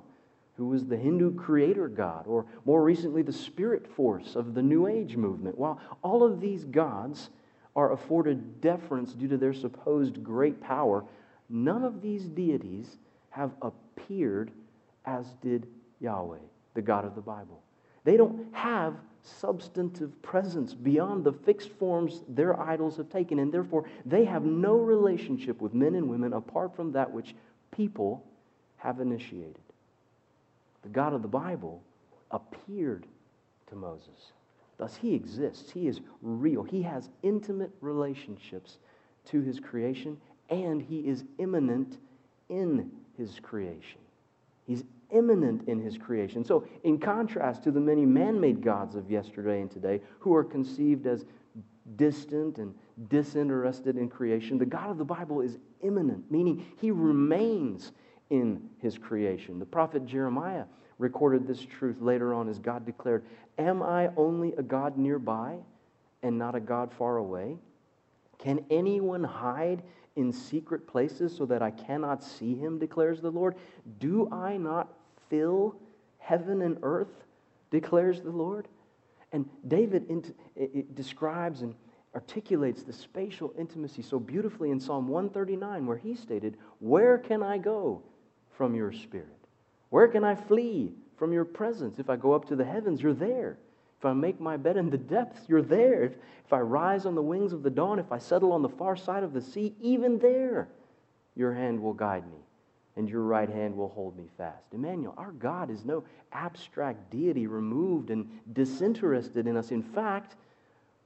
who 0.57 0.67
was 0.67 0.85
the 0.85 0.97
Hindu 0.97 1.35
creator 1.35 1.87
god, 1.87 2.25
or 2.27 2.45
more 2.65 2.83
recently, 2.83 3.21
the 3.21 3.31
spirit 3.31 3.87
force 3.87 4.35
of 4.35 4.53
the 4.53 4.61
New 4.61 4.87
Age 4.87 5.15
movement. 5.15 5.57
While 5.57 5.79
all 6.01 6.23
of 6.23 6.41
these 6.41 6.65
gods 6.65 7.29
are 7.77 7.93
afforded 7.93 8.59
deference 8.59 9.13
due 9.13 9.27
to 9.27 9.37
their 9.37 9.53
supposed 9.53 10.23
great 10.23 10.59
power, 10.59 11.05
none 11.47 11.83
of 11.83 12.01
these 12.01 12.23
deities 12.23 12.97
have 13.29 13.51
appeared 13.61 14.51
as 15.05 15.27
did 15.43 15.67
Yahweh, 16.01 16.39
the 16.73 16.81
God 16.81 17.05
of 17.05 17.13
the 17.13 17.21
Bible. 17.21 17.61
They 18.03 18.17
don't 18.17 18.53
have 18.53 18.95
substantive 19.21 20.21
presence 20.21 20.73
beyond 20.73 21.23
the 21.23 21.31
fixed 21.31 21.69
forms 21.69 22.21
their 22.27 22.59
idols 22.59 22.97
have 22.97 23.09
taken, 23.09 23.39
and 23.39 23.53
therefore 23.53 23.85
they 24.05 24.25
have 24.25 24.43
no 24.43 24.77
relationship 24.77 25.61
with 25.61 25.73
men 25.73 25.95
and 25.95 26.09
women 26.09 26.33
apart 26.33 26.75
from 26.75 26.91
that 26.93 27.11
which 27.11 27.35
people 27.71 28.25
have 28.77 28.99
initiated. 28.99 29.61
The 30.81 30.89
God 30.89 31.13
of 31.13 31.21
the 31.21 31.27
Bible 31.27 31.83
appeared 32.31 33.05
to 33.69 33.75
Moses. 33.75 34.31
Thus, 34.77 34.95
he 34.95 35.15
exists. 35.15 35.71
He 35.71 35.87
is 35.87 36.01
real. 36.21 36.63
He 36.63 36.83
has 36.83 37.09
intimate 37.23 37.71
relationships 37.81 38.77
to 39.25 39.41
his 39.41 39.59
creation, 39.59 40.17
and 40.49 40.81
he 40.81 40.99
is 40.99 41.23
immanent 41.39 41.97
in 42.49 42.91
his 43.17 43.39
creation. 43.39 43.99
He's 44.65 44.83
immanent 45.09 45.67
in 45.67 45.79
his 45.79 45.97
creation. 45.97 46.43
So, 46.43 46.65
in 46.83 46.99
contrast 46.99 47.63
to 47.63 47.71
the 47.71 47.79
many 47.79 48.05
man 48.05 48.39
made 48.39 48.61
gods 48.61 48.95
of 48.95 49.09
yesterday 49.09 49.61
and 49.61 49.71
today, 49.71 50.01
who 50.19 50.35
are 50.35 50.43
conceived 50.43 51.07
as 51.07 51.25
distant 51.95 52.57
and 52.57 52.73
disinterested 53.09 53.97
in 53.97 54.09
creation, 54.09 54.57
the 54.57 54.65
God 54.65 54.89
of 54.89 54.97
the 54.97 55.05
Bible 55.05 55.41
is 55.41 55.57
immanent, 55.81 56.29
meaning 56.29 56.65
he 56.79 56.91
remains 56.91 57.93
in 58.29 58.69
his 58.79 58.97
creation. 58.97 59.59
The 59.59 59.65
prophet 59.65 60.05
Jeremiah 60.05 60.65
recorded 60.97 61.47
this 61.47 61.63
truth 61.65 62.01
later 62.01 62.33
on 62.33 62.49
as 62.49 62.59
God 62.59 62.85
declared, 62.85 63.23
Am 63.57 63.81
I 63.81 64.09
only 64.17 64.53
a 64.53 64.63
God 64.63 64.97
nearby 64.97 65.57
and 66.23 66.37
not 66.37 66.55
a 66.55 66.59
God 66.59 66.91
far 66.93 67.17
away? 67.17 67.57
Can 68.39 68.63
anyone 68.69 69.23
hide 69.23 69.81
in 70.15 70.31
secret 70.31 70.87
places 70.87 71.35
so 71.35 71.45
that 71.45 71.61
I 71.61 71.71
cannot 71.71 72.23
see 72.23 72.55
him, 72.55 72.79
declares 72.79 73.21
the 73.21 73.31
Lord? 73.31 73.55
Do 73.99 74.29
I 74.31 74.57
not 74.57 74.93
fill 75.29 75.75
heaven 76.19 76.61
and 76.61 76.77
earth, 76.83 77.25
declares 77.71 78.21
the 78.21 78.31
Lord? 78.31 78.67
And 79.31 79.47
David 79.67 80.33
describes 80.95 81.61
and 81.61 81.75
articulates 82.15 82.83
the 82.83 82.93
spatial 82.93 83.53
intimacy 83.59 84.01
so 84.01 84.19
beautifully 84.19 84.71
in 84.71 84.79
Psalm 84.79 85.07
139, 85.07 85.85
where 85.85 85.97
he 85.97 86.15
stated, 86.15 86.57
Where 86.79 87.17
can 87.17 87.43
I 87.43 87.57
go 87.57 88.01
from 88.55 88.73
your 88.73 88.91
spirit? 88.91 89.36
Where 89.89 90.07
can 90.07 90.23
I 90.23 90.35
flee 90.35 90.93
from 91.17 91.33
your 91.33 91.45
presence? 91.45 91.99
If 91.99 92.09
I 92.09 92.15
go 92.15 92.33
up 92.33 92.45
to 92.49 92.55
the 92.55 92.65
heavens, 92.65 93.01
you're 93.01 93.13
there. 93.13 93.57
If 93.99 94.05
I 94.05 94.13
make 94.13 94.39
my 94.39 94.57
bed 94.57 94.77
in 94.77 94.89
the 94.89 94.97
depths, 94.97 95.41
you're 95.47 95.61
there. 95.61 96.03
If, 96.03 96.13
if 96.45 96.53
I 96.53 96.59
rise 96.59 97.05
on 97.05 97.15
the 97.15 97.21
wings 97.21 97.53
of 97.53 97.63
the 97.63 97.69
dawn, 97.69 97.97
if 97.97 98.11
I 98.11 98.19
settle 98.19 98.51
on 98.51 98.61
the 98.61 98.69
far 98.69 98.95
side 98.95 99.23
of 99.23 99.33
the 99.33 99.41
sea, 99.41 99.75
even 99.81 100.19
there, 100.19 100.69
your 101.35 101.53
hand 101.53 101.81
will 101.81 101.93
guide 101.93 102.29
me 102.29 102.37
and 102.97 103.07
your 103.07 103.21
right 103.21 103.49
hand 103.49 103.77
will 103.77 103.89
hold 103.89 104.17
me 104.17 104.27
fast. 104.37 104.73
Emmanuel, 104.73 105.13
our 105.17 105.31
God 105.31 105.69
is 105.69 105.85
no 105.85 106.03
abstract 106.31 107.11
deity 107.11 107.45
removed 107.45 108.09
and 108.09 108.27
disinterested 108.53 109.45
in 109.47 109.55
us. 109.55 109.69
In 109.69 109.83
fact, 109.83 110.35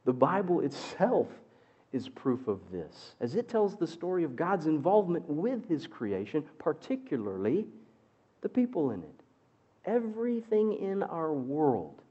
the 0.06 0.13
Bible 0.13 0.62
itself 0.62 1.28
is 1.91 2.08
proof 2.08 2.48
of 2.48 2.60
this, 2.72 3.15
as 3.20 3.36
it 3.36 3.50
tells 3.50 3.76
the 3.76 3.86
story 3.86 4.24
of 4.24 4.38
God's 4.38 4.67
involvement 4.67 5.28
with 5.28 5.67
his 5.67 5.86
creation, 5.86 6.44
particularly 6.58 7.67
the 8.41 8.49
people 8.49 8.91
in 8.91 9.04
it. 9.04 9.21
Everything 9.86 10.73
in 10.73 11.04
our 11.04 11.34
world 11.34 12.01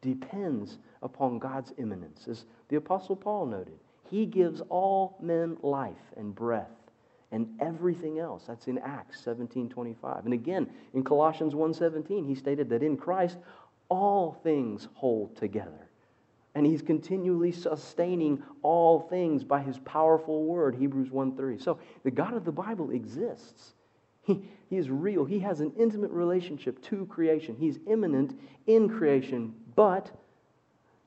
depends 0.00 0.78
upon 1.02 1.38
God's 1.38 1.72
immanence. 1.78 2.26
As 2.28 2.44
the 2.68 2.76
Apostle 2.76 3.16
Paul 3.16 3.46
noted, 3.46 3.78
he 4.10 4.26
gives 4.26 4.60
all 4.68 5.16
men 5.20 5.56
life 5.62 6.12
and 6.16 6.34
breath 6.34 6.70
and 7.30 7.48
everything 7.60 8.18
else. 8.18 8.44
That's 8.46 8.68
in 8.68 8.78
Acts 8.78 9.20
17:25. 9.20 10.24
And 10.24 10.34
again, 10.34 10.70
in 10.92 11.02
Colossians 11.02 11.54
1:17, 11.54 12.24
he 12.24 12.34
stated 12.34 12.68
that 12.68 12.82
in 12.82 12.96
Christ 12.96 13.38
all 13.88 14.32
things 14.32 14.88
hold 14.94 15.34
together. 15.36 15.88
And 16.54 16.66
he's 16.66 16.82
continually 16.82 17.52
sustaining 17.52 18.42
all 18.62 19.00
things 19.00 19.44
by 19.44 19.62
his 19.62 19.78
powerful 19.78 20.44
word, 20.44 20.74
Hebrews 20.74 21.10
1:3. 21.10 21.58
So 21.58 21.78
the 22.02 22.10
God 22.10 22.34
of 22.34 22.44
the 22.44 22.52
Bible 22.52 22.90
exists. 22.90 23.74
He, 24.22 24.48
he 24.70 24.76
is 24.76 24.88
real. 24.88 25.24
He 25.24 25.40
has 25.40 25.60
an 25.60 25.72
intimate 25.76 26.10
relationship 26.10 26.80
to 26.84 27.06
creation. 27.06 27.56
He's 27.58 27.78
immanent 27.86 28.38
in 28.66 28.88
creation, 28.88 29.54
but 29.74 30.10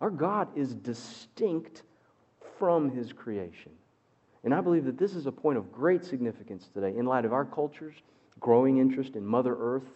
our 0.02 0.10
God 0.10 0.50
is 0.56 0.76
distinct 0.76 1.84
from 2.60 2.90
his 2.90 3.14
creation. 3.14 3.72
And 4.44 4.54
I 4.54 4.62
believe 4.62 4.86
that 4.86 4.98
this 4.98 5.16
is 5.16 5.26
a 5.26 5.32
point 5.32 5.58
of 5.58 5.72
great 5.72 6.06
significance 6.06 6.70
today 6.74 6.96
in 6.98 7.06
light 7.06 7.26
of 7.26 7.34
our 7.34 7.46
culture's 7.46 7.96
growing 8.40 8.78
interest 8.78 9.16
in 9.16 9.26
Mother 9.26 9.56
Earth, 9.58 9.88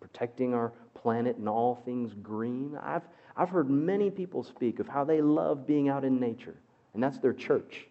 protecting 0.00 0.54
our 0.54 0.72
planet 0.94 1.36
and 1.36 1.48
all 1.48 1.82
things 1.84 2.14
green. 2.22 2.78
I've, 2.82 3.02
I've 3.36 3.50
heard 3.50 3.68
many 3.68 4.10
people 4.10 4.42
speak 4.42 4.78
of 4.78 4.88
how 4.88 5.04
they 5.04 5.20
love 5.20 5.66
being 5.66 5.88
out 5.88 6.04
in 6.04 6.18
nature, 6.18 6.56
and 6.94 7.02
that's 7.02 7.18
their 7.18 7.32
church. 7.32 7.86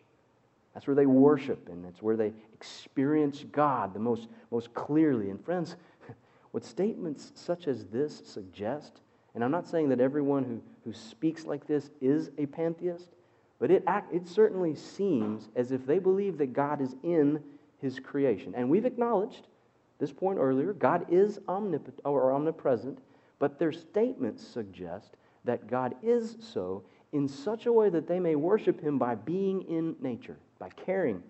That's 0.77 0.85
where 0.85 0.95
they 0.95 1.07
worship, 1.07 1.69
and 1.69 1.83
it's 1.87 2.03
where 2.03 2.15
they 2.15 2.31
experience 2.53 3.43
God 3.51 3.95
the 3.95 3.99
most, 3.99 4.27
most 4.51 4.71
clearly. 4.75 5.31
And 5.31 5.43
friends, 5.43 5.75
what 6.51 6.63
statements 6.63 7.31
such 7.33 7.67
as 7.67 7.85
this 7.85 8.21
suggest, 8.23 9.01
and 9.33 9.43
I'm 9.43 9.49
not 9.49 9.67
saying 9.67 9.89
that 9.89 9.99
everyone 9.99 10.43
who, 10.43 10.61
who 10.83 10.93
speaks 10.93 11.45
like 11.45 11.65
this 11.65 11.89
is 11.99 12.29
a 12.37 12.45
pantheist, 12.45 13.09
but 13.57 13.71
it, 13.71 13.83
it 14.13 14.27
certainly 14.27 14.75
seems 14.75 15.49
as 15.55 15.71
if 15.71 15.83
they 15.87 15.97
believe 15.97 16.37
that 16.37 16.53
God 16.53 16.79
is 16.79 16.95
in 17.01 17.41
his 17.81 17.99
creation. 17.99 18.53
And 18.55 18.69
we've 18.69 18.85
acknowledged 18.85 19.47
this 19.97 20.13
point 20.13 20.37
earlier 20.37 20.73
God 20.73 21.07
is 21.09 21.39
omnipotent 21.49 22.01
or 22.05 22.31
omnipresent, 22.31 22.99
but 23.39 23.57
their 23.57 23.71
statements 23.71 24.47
suggest 24.47 25.15
that 25.43 25.65
God 25.65 25.95
is 26.03 26.37
so 26.39 26.83
in 27.13 27.27
such 27.27 27.65
a 27.65 27.71
way 27.71 27.89
that 27.89 28.07
they 28.07 28.19
may 28.19 28.35
worship 28.35 28.81
him 28.81 28.97
by 28.97 29.15
being 29.15 29.61
in 29.63 29.95
nature, 30.01 30.37
by 30.59 30.69
caring 30.69 31.23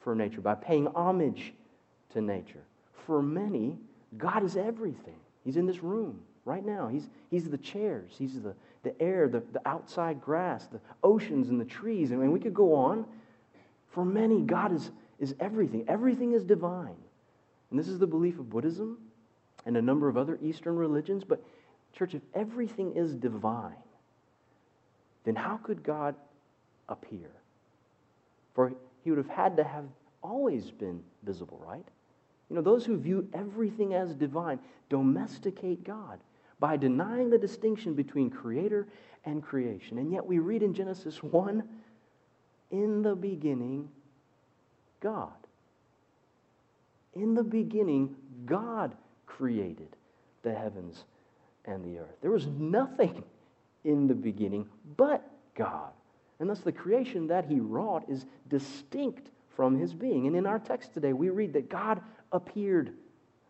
for 0.00 0.14
nature, 0.14 0.40
by 0.40 0.54
paying 0.54 0.86
homage 0.88 1.52
to 2.12 2.20
nature. 2.20 2.62
For 3.06 3.22
many, 3.22 3.76
God 4.16 4.44
is 4.44 4.56
everything. 4.56 5.16
He's 5.44 5.56
in 5.56 5.66
this 5.66 5.82
room 5.82 6.20
right 6.44 6.64
now. 6.64 6.88
He's, 6.88 7.08
he's 7.30 7.50
the 7.50 7.58
chairs, 7.58 8.12
He's 8.16 8.40
the, 8.40 8.54
the 8.82 9.00
air, 9.02 9.28
the, 9.28 9.42
the 9.52 9.66
outside 9.68 10.20
grass, 10.20 10.66
the 10.66 10.80
oceans 11.02 11.48
and 11.48 11.60
the 11.60 11.64
trees. 11.64 12.12
I 12.12 12.16
mean, 12.16 12.32
we 12.32 12.40
could 12.40 12.54
go 12.54 12.74
on. 12.74 13.04
For 13.90 14.04
many, 14.04 14.40
God 14.42 14.72
is, 14.72 14.90
is 15.18 15.34
everything. 15.40 15.84
Everything 15.88 16.32
is 16.32 16.44
divine. 16.44 16.96
And 17.70 17.78
this 17.78 17.88
is 17.88 17.98
the 17.98 18.06
belief 18.06 18.38
of 18.38 18.48
Buddhism 18.48 18.98
and 19.64 19.76
a 19.76 19.82
number 19.82 20.08
of 20.08 20.16
other 20.16 20.38
Eastern 20.40 20.76
religions. 20.76 21.24
But, 21.24 21.42
church, 21.92 22.14
if 22.14 22.22
everything 22.34 22.94
is 22.94 23.14
divine, 23.14 23.74
then 25.26 25.34
how 25.34 25.58
could 25.58 25.82
God 25.82 26.14
appear? 26.88 27.30
For 28.54 28.72
he 29.04 29.10
would 29.10 29.18
have 29.18 29.28
had 29.28 29.56
to 29.58 29.64
have 29.64 29.84
always 30.22 30.70
been 30.70 31.02
visible, 31.24 31.60
right? 31.66 31.84
You 32.48 32.56
know, 32.56 32.62
those 32.62 32.86
who 32.86 32.96
view 32.96 33.28
everything 33.34 33.92
as 33.92 34.14
divine 34.14 34.60
domesticate 34.88 35.84
God 35.84 36.20
by 36.60 36.76
denying 36.76 37.28
the 37.28 37.38
distinction 37.38 37.94
between 37.94 38.30
creator 38.30 38.86
and 39.24 39.42
creation. 39.42 39.98
And 39.98 40.12
yet 40.12 40.24
we 40.24 40.38
read 40.38 40.62
in 40.62 40.72
Genesis 40.72 41.22
1 41.22 41.62
in 42.70 43.02
the 43.02 43.16
beginning, 43.16 43.88
God. 45.00 45.32
In 47.14 47.34
the 47.34 47.42
beginning, 47.42 48.14
God 48.44 48.94
created 49.26 49.88
the 50.42 50.54
heavens 50.54 51.04
and 51.64 51.84
the 51.84 51.98
earth. 51.98 52.16
There 52.22 52.30
was 52.30 52.46
nothing 52.46 53.24
in 53.84 54.06
the 54.06 54.14
beginning 54.14 54.68
but 54.96 55.28
God. 55.54 55.90
And 56.38 56.50
thus 56.50 56.60
the 56.60 56.72
creation 56.72 57.26
that 57.28 57.46
he 57.46 57.60
wrought 57.60 58.04
is 58.08 58.26
distinct 58.48 59.30
from 59.54 59.78
his 59.78 59.94
being. 59.94 60.26
And 60.26 60.36
in 60.36 60.46
our 60.46 60.58
text 60.58 60.92
today, 60.92 61.12
we 61.12 61.30
read 61.30 61.54
that 61.54 61.70
God 61.70 62.00
appeared, 62.32 62.92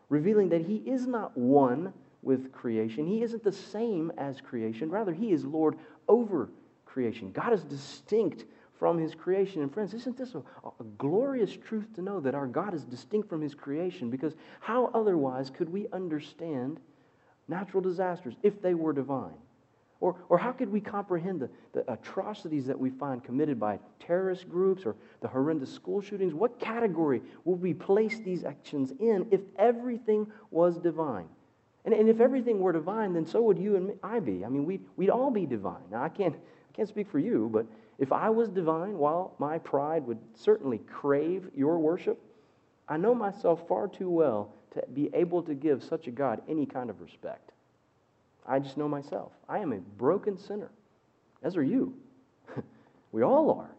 revealing 0.08 0.48
that 0.50 0.62
he 0.62 0.76
is 0.76 1.06
not 1.06 1.36
one 1.36 1.92
with 2.22 2.52
creation. 2.52 3.06
He 3.06 3.22
isn't 3.22 3.42
the 3.42 3.52
same 3.52 4.12
as 4.16 4.40
creation. 4.40 4.90
Rather, 4.90 5.12
he 5.12 5.32
is 5.32 5.44
Lord 5.44 5.76
over 6.08 6.50
creation. 6.84 7.32
God 7.32 7.52
is 7.52 7.64
distinct 7.64 8.44
from 8.78 8.98
his 8.98 9.14
creation. 9.14 9.62
And 9.62 9.72
friends, 9.72 9.94
isn't 9.94 10.16
this 10.16 10.34
a, 10.34 10.38
a, 10.38 10.84
glorious 10.98 11.56
truth 11.56 11.94
to 11.94 12.02
know 12.02 12.20
that 12.20 12.34
our 12.34 12.46
God 12.46 12.74
is 12.74 12.84
distinct 12.84 13.28
from 13.28 13.40
his 13.40 13.54
creation? 13.54 14.10
Because 14.10 14.34
how 14.60 14.90
otherwise 14.94 15.50
could 15.50 15.68
we 15.68 15.86
understand 15.92 16.78
natural 17.48 17.82
disasters 17.82 18.34
if 18.42 18.60
they 18.60 18.74
were 18.74 18.92
divine? 18.92 19.34
Or, 20.00 20.16
or 20.28 20.36
how 20.36 20.52
could 20.52 20.70
we 20.70 20.80
comprehend 20.80 21.40
the, 21.40 21.48
the 21.72 21.90
atrocities 21.90 22.66
that 22.66 22.78
we 22.78 22.90
find 22.90 23.24
committed 23.24 23.58
by 23.58 23.78
terrorist 23.98 24.48
groups 24.48 24.84
or 24.84 24.94
the 25.20 25.28
horrendous 25.28 25.72
school 25.72 26.00
shootings? 26.02 26.34
What 26.34 26.58
category 26.58 27.22
would 27.44 27.60
we 27.62 27.72
place 27.72 28.18
these 28.18 28.44
actions 28.44 28.92
in 29.00 29.26
if 29.30 29.40
everything 29.58 30.26
was 30.50 30.76
divine? 30.78 31.28
And, 31.86 31.94
and 31.94 32.08
if 32.08 32.20
everything 32.20 32.60
were 32.60 32.72
divine, 32.72 33.14
then 33.14 33.24
so 33.24 33.40
would 33.42 33.58
you 33.58 33.76
and 33.76 33.88
me, 33.88 33.94
I 34.02 34.20
be. 34.20 34.44
I 34.44 34.48
mean, 34.48 34.66
we'd, 34.66 34.82
we'd 34.96 35.10
all 35.10 35.30
be 35.30 35.46
divine. 35.46 35.84
Now, 35.90 36.02
I 36.02 36.08
can't, 36.08 36.34
I 36.34 36.76
can't 36.76 36.88
speak 36.88 37.10
for 37.10 37.18
you, 37.18 37.48
but 37.50 37.64
if 37.98 38.12
I 38.12 38.28
was 38.28 38.50
divine, 38.50 38.98
while 38.98 39.34
my 39.38 39.58
pride 39.58 40.06
would 40.06 40.18
certainly 40.34 40.78
crave 40.78 41.48
your 41.54 41.78
worship, 41.78 42.20
I 42.88 42.98
know 42.98 43.14
myself 43.14 43.66
far 43.66 43.88
too 43.88 44.10
well 44.10 44.52
to 44.72 44.84
be 44.92 45.08
able 45.14 45.42
to 45.44 45.54
give 45.54 45.82
such 45.82 46.06
a 46.06 46.10
God 46.10 46.42
any 46.48 46.66
kind 46.66 46.90
of 46.90 47.00
respect. 47.00 47.52
I 48.46 48.58
just 48.58 48.76
know 48.76 48.88
myself. 48.88 49.32
I 49.48 49.58
am 49.58 49.72
a 49.72 49.78
broken 49.78 50.38
sinner, 50.38 50.70
as 51.42 51.56
are 51.56 51.62
you. 51.62 51.94
we 53.12 53.22
all 53.22 53.50
are. 53.50 53.70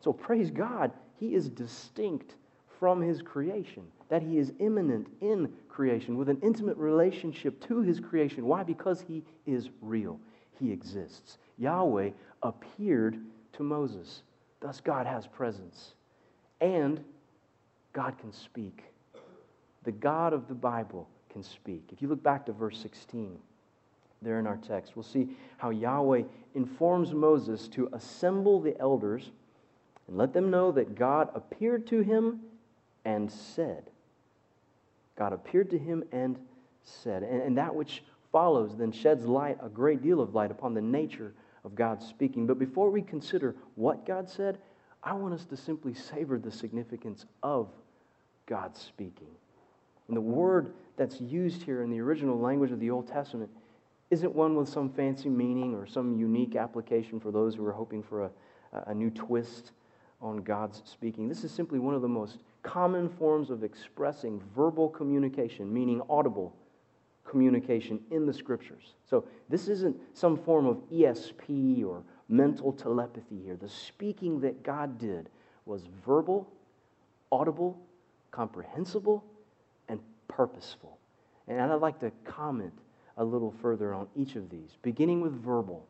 So 0.00 0.12
praise 0.12 0.50
God, 0.50 0.92
He 1.18 1.34
is 1.34 1.48
distinct 1.48 2.34
from 2.78 3.00
His 3.00 3.22
creation, 3.22 3.84
that 4.08 4.22
He 4.22 4.38
is 4.38 4.52
immanent 4.58 5.08
in 5.20 5.52
creation 5.68 6.16
with 6.16 6.28
an 6.28 6.38
intimate 6.42 6.76
relationship 6.76 7.66
to 7.68 7.80
His 7.80 8.00
creation. 8.00 8.46
Why? 8.46 8.62
Because 8.62 9.00
He 9.00 9.22
is 9.46 9.68
real, 9.80 10.18
He 10.58 10.70
exists. 10.70 11.38
Yahweh 11.58 12.10
appeared 12.42 13.18
to 13.54 13.62
Moses. 13.62 14.22
Thus, 14.60 14.80
God 14.80 15.06
has 15.06 15.26
presence. 15.26 15.94
And 16.60 17.02
God 17.92 18.18
can 18.18 18.32
speak. 18.32 18.82
The 19.84 19.92
God 19.92 20.32
of 20.32 20.48
the 20.48 20.54
Bible 20.54 21.08
can 21.32 21.42
speak. 21.42 21.88
If 21.92 22.02
you 22.02 22.08
look 22.08 22.22
back 22.22 22.44
to 22.46 22.52
verse 22.52 22.78
16, 22.78 23.38
there 24.22 24.38
in 24.38 24.46
our 24.46 24.56
text. 24.56 24.96
We'll 24.96 25.02
see 25.02 25.28
how 25.56 25.70
Yahweh 25.70 26.22
informs 26.54 27.12
Moses 27.12 27.68
to 27.68 27.88
assemble 27.92 28.60
the 28.60 28.78
elders 28.80 29.30
and 30.08 30.16
let 30.16 30.32
them 30.32 30.50
know 30.50 30.72
that 30.72 30.94
God 30.94 31.30
appeared 31.34 31.86
to 31.88 32.00
him 32.00 32.40
and 33.04 33.30
said. 33.30 33.84
God 35.16 35.32
appeared 35.32 35.70
to 35.70 35.78
him 35.78 36.04
and 36.12 36.38
said. 36.82 37.22
And, 37.22 37.42
and 37.42 37.58
that 37.58 37.74
which 37.74 38.02
follows 38.32 38.76
then 38.76 38.92
sheds 38.92 39.24
light, 39.26 39.58
a 39.62 39.68
great 39.68 40.02
deal 40.02 40.20
of 40.20 40.34
light, 40.34 40.50
upon 40.50 40.74
the 40.74 40.80
nature 40.80 41.34
of 41.64 41.74
God's 41.74 42.06
speaking. 42.06 42.46
But 42.46 42.58
before 42.58 42.90
we 42.90 43.02
consider 43.02 43.54
what 43.74 44.06
God 44.06 44.28
said, 44.28 44.58
I 45.02 45.12
want 45.14 45.34
us 45.34 45.44
to 45.46 45.56
simply 45.56 45.94
savor 45.94 46.38
the 46.38 46.50
significance 46.50 47.24
of 47.42 47.68
God's 48.46 48.80
speaking. 48.80 49.28
And 50.08 50.16
the 50.16 50.20
word 50.20 50.72
that's 50.96 51.20
used 51.20 51.62
here 51.62 51.82
in 51.82 51.90
the 51.90 52.00
original 52.00 52.38
language 52.38 52.72
of 52.72 52.80
the 52.80 52.90
Old 52.90 53.06
Testament 53.06 53.50
isn't 54.10 54.34
one 54.34 54.56
with 54.56 54.68
some 54.68 54.90
fancy 54.90 55.28
meaning 55.28 55.74
or 55.74 55.86
some 55.86 56.18
unique 56.18 56.56
application 56.56 57.20
for 57.20 57.30
those 57.30 57.54
who 57.54 57.64
are 57.66 57.72
hoping 57.72 58.02
for 58.02 58.24
a, 58.24 58.30
a 58.86 58.94
new 58.94 59.10
twist 59.10 59.72
on 60.20 60.38
God's 60.38 60.82
speaking. 60.84 61.28
This 61.28 61.44
is 61.44 61.52
simply 61.52 61.78
one 61.78 61.94
of 61.94 62.02
the 62.02 62.08
most 62.08 62.38
common 62.62 63.08
forms 63.08 63.50
of 63.50 63.64
expressing 63.64 64.40
verbal 64.54 64.88
communication, 64.88 65.72
meaning 65.72 66.02
audible 66.10 66.54
communication 67.26 68.00
in 68.10 68.26
the 68.26 68.32
scriptures. 68.32 68.94
So 69.08 69.24
this 69.48 69.68
isn't 69.68 69.96
some 70.14 70.36
form 70.36 70.66
of 70.66 70.78
ESP 70.92 71.84
or 71.86 72.02
mental 72.28 72.72
telepathy 72.72 73.40
here. 73.44 73.56
The 73.56 73.68
speaking 73.68 74.40
that 74.40 74.62
God 74.62 74.98
did 74.98 75.28
was 75.64 75.84
verbal, 76.04 76.48
audible, 77.30 77.78
comprehensible, 78.30 79.24
and 79.88 80.00
purposeful. 80.28 80.98
And 81.48 81.60
I'd 81.60 81.80
like 81.80 82.00
to 82.00 82.10
comment 82.24 82.72
a 83.20 83.24
little 83.24 83.54
further 83.60 83.92
on 83.94 84.08
each 84.16 84.34
of 84.34 84.48
these, 84.48 84.78
beginning 84.82 85.20
with 85.20 85.32
verbal. 85.32 85.86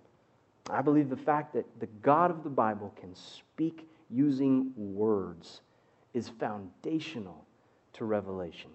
I 0.68 0.82
believe 0.82 1.08
the 1.08 1.16
fact 1.16 1.54
that 1.54 1.64
the 1.78 1.86
God 2.02 2.30
of 2.30 2.42
the 2.42 2.50
Bible 2.50 2.92
can 3.00 3.14
speak 3.14 3.88
using 4.10 4.72
words 4.76 5.62
is 6.12 6.28
foundational 6.28 7.46
to 7.94 8.04
revelation. 8.04 8.70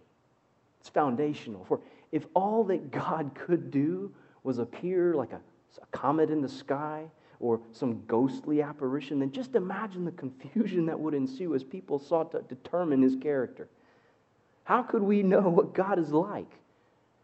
It's 0.80 0.88
foundational. 0.88 1.66
For 1.66 1.82
if 2.14 2.26
all 2.34 2.64
that 2.66 2.92
God 2.92 3.32
could 3.36 3.72
do 3.72 4.14
was 4.44 4.58
appear 4.58 5.14
like 5.16 5.34
a, 5.34 5.42
a 5.82 5.86
comet 5.92 6.30
in 6.30 6.42
the 6.42 6.50
sky 6.50 7.04
or 7.42 7.60
some 7.74 8.04
ghostly 8.08 8.62
apparition, 8.62 9.20
then 9.20 9.34
just 9.34 9.56
imagine 9.56 10.06
the 10.06 10.12
confusion 10.12 10.86
that 10.86 10.98
would 10.98 11.14
ensue 11.14 11.56
as 11.56 11.64
people 11.64 12.00
sought 12.00 12.32
to 12.32 12.42
determine 12.44 13.02
his 13.02 13.18
character. 13.18 13.68
How 14.64 14.82
could 14.82 15.04
we 15.04 15.24
know 15.24 15.42
what 15.42 15.74
God 15.74 16.00
is 16.00 16.12
like? 16.14 16.52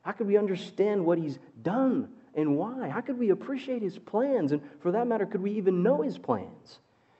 How 0.02 0.12
could 0.12 0.28
we 0.28 0.38
understand 0.38 1.06
what 1.06 1.18
he's 1.18 1.40
done 1.62 2.10
and 2.34 2.58
why? 2.58 2.90
How 2.90 3.02
could 3.02 3.20
we 3.20 3.30
appreciate 3.30 3.82
his 3.82 4.00
plans? 4.00 4.52
And 4.52 4.62
for 4.80 4.92
that 4.92 5.08
matter, 5.08 5.26
could 5.26 5.42
we 5.42 5.52
even 5.52 5.84
know 5.84 6.02
his 6.02 6.18
plans? 6.18 6.80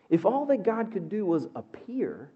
If 0.10 0.26
all 0.26 0.46
that 0.48 0.64
God 0.64 0.92
could 0.92 1.10
do 1.10 1.26
was 1.26 1.48
appear, 1.56 2.32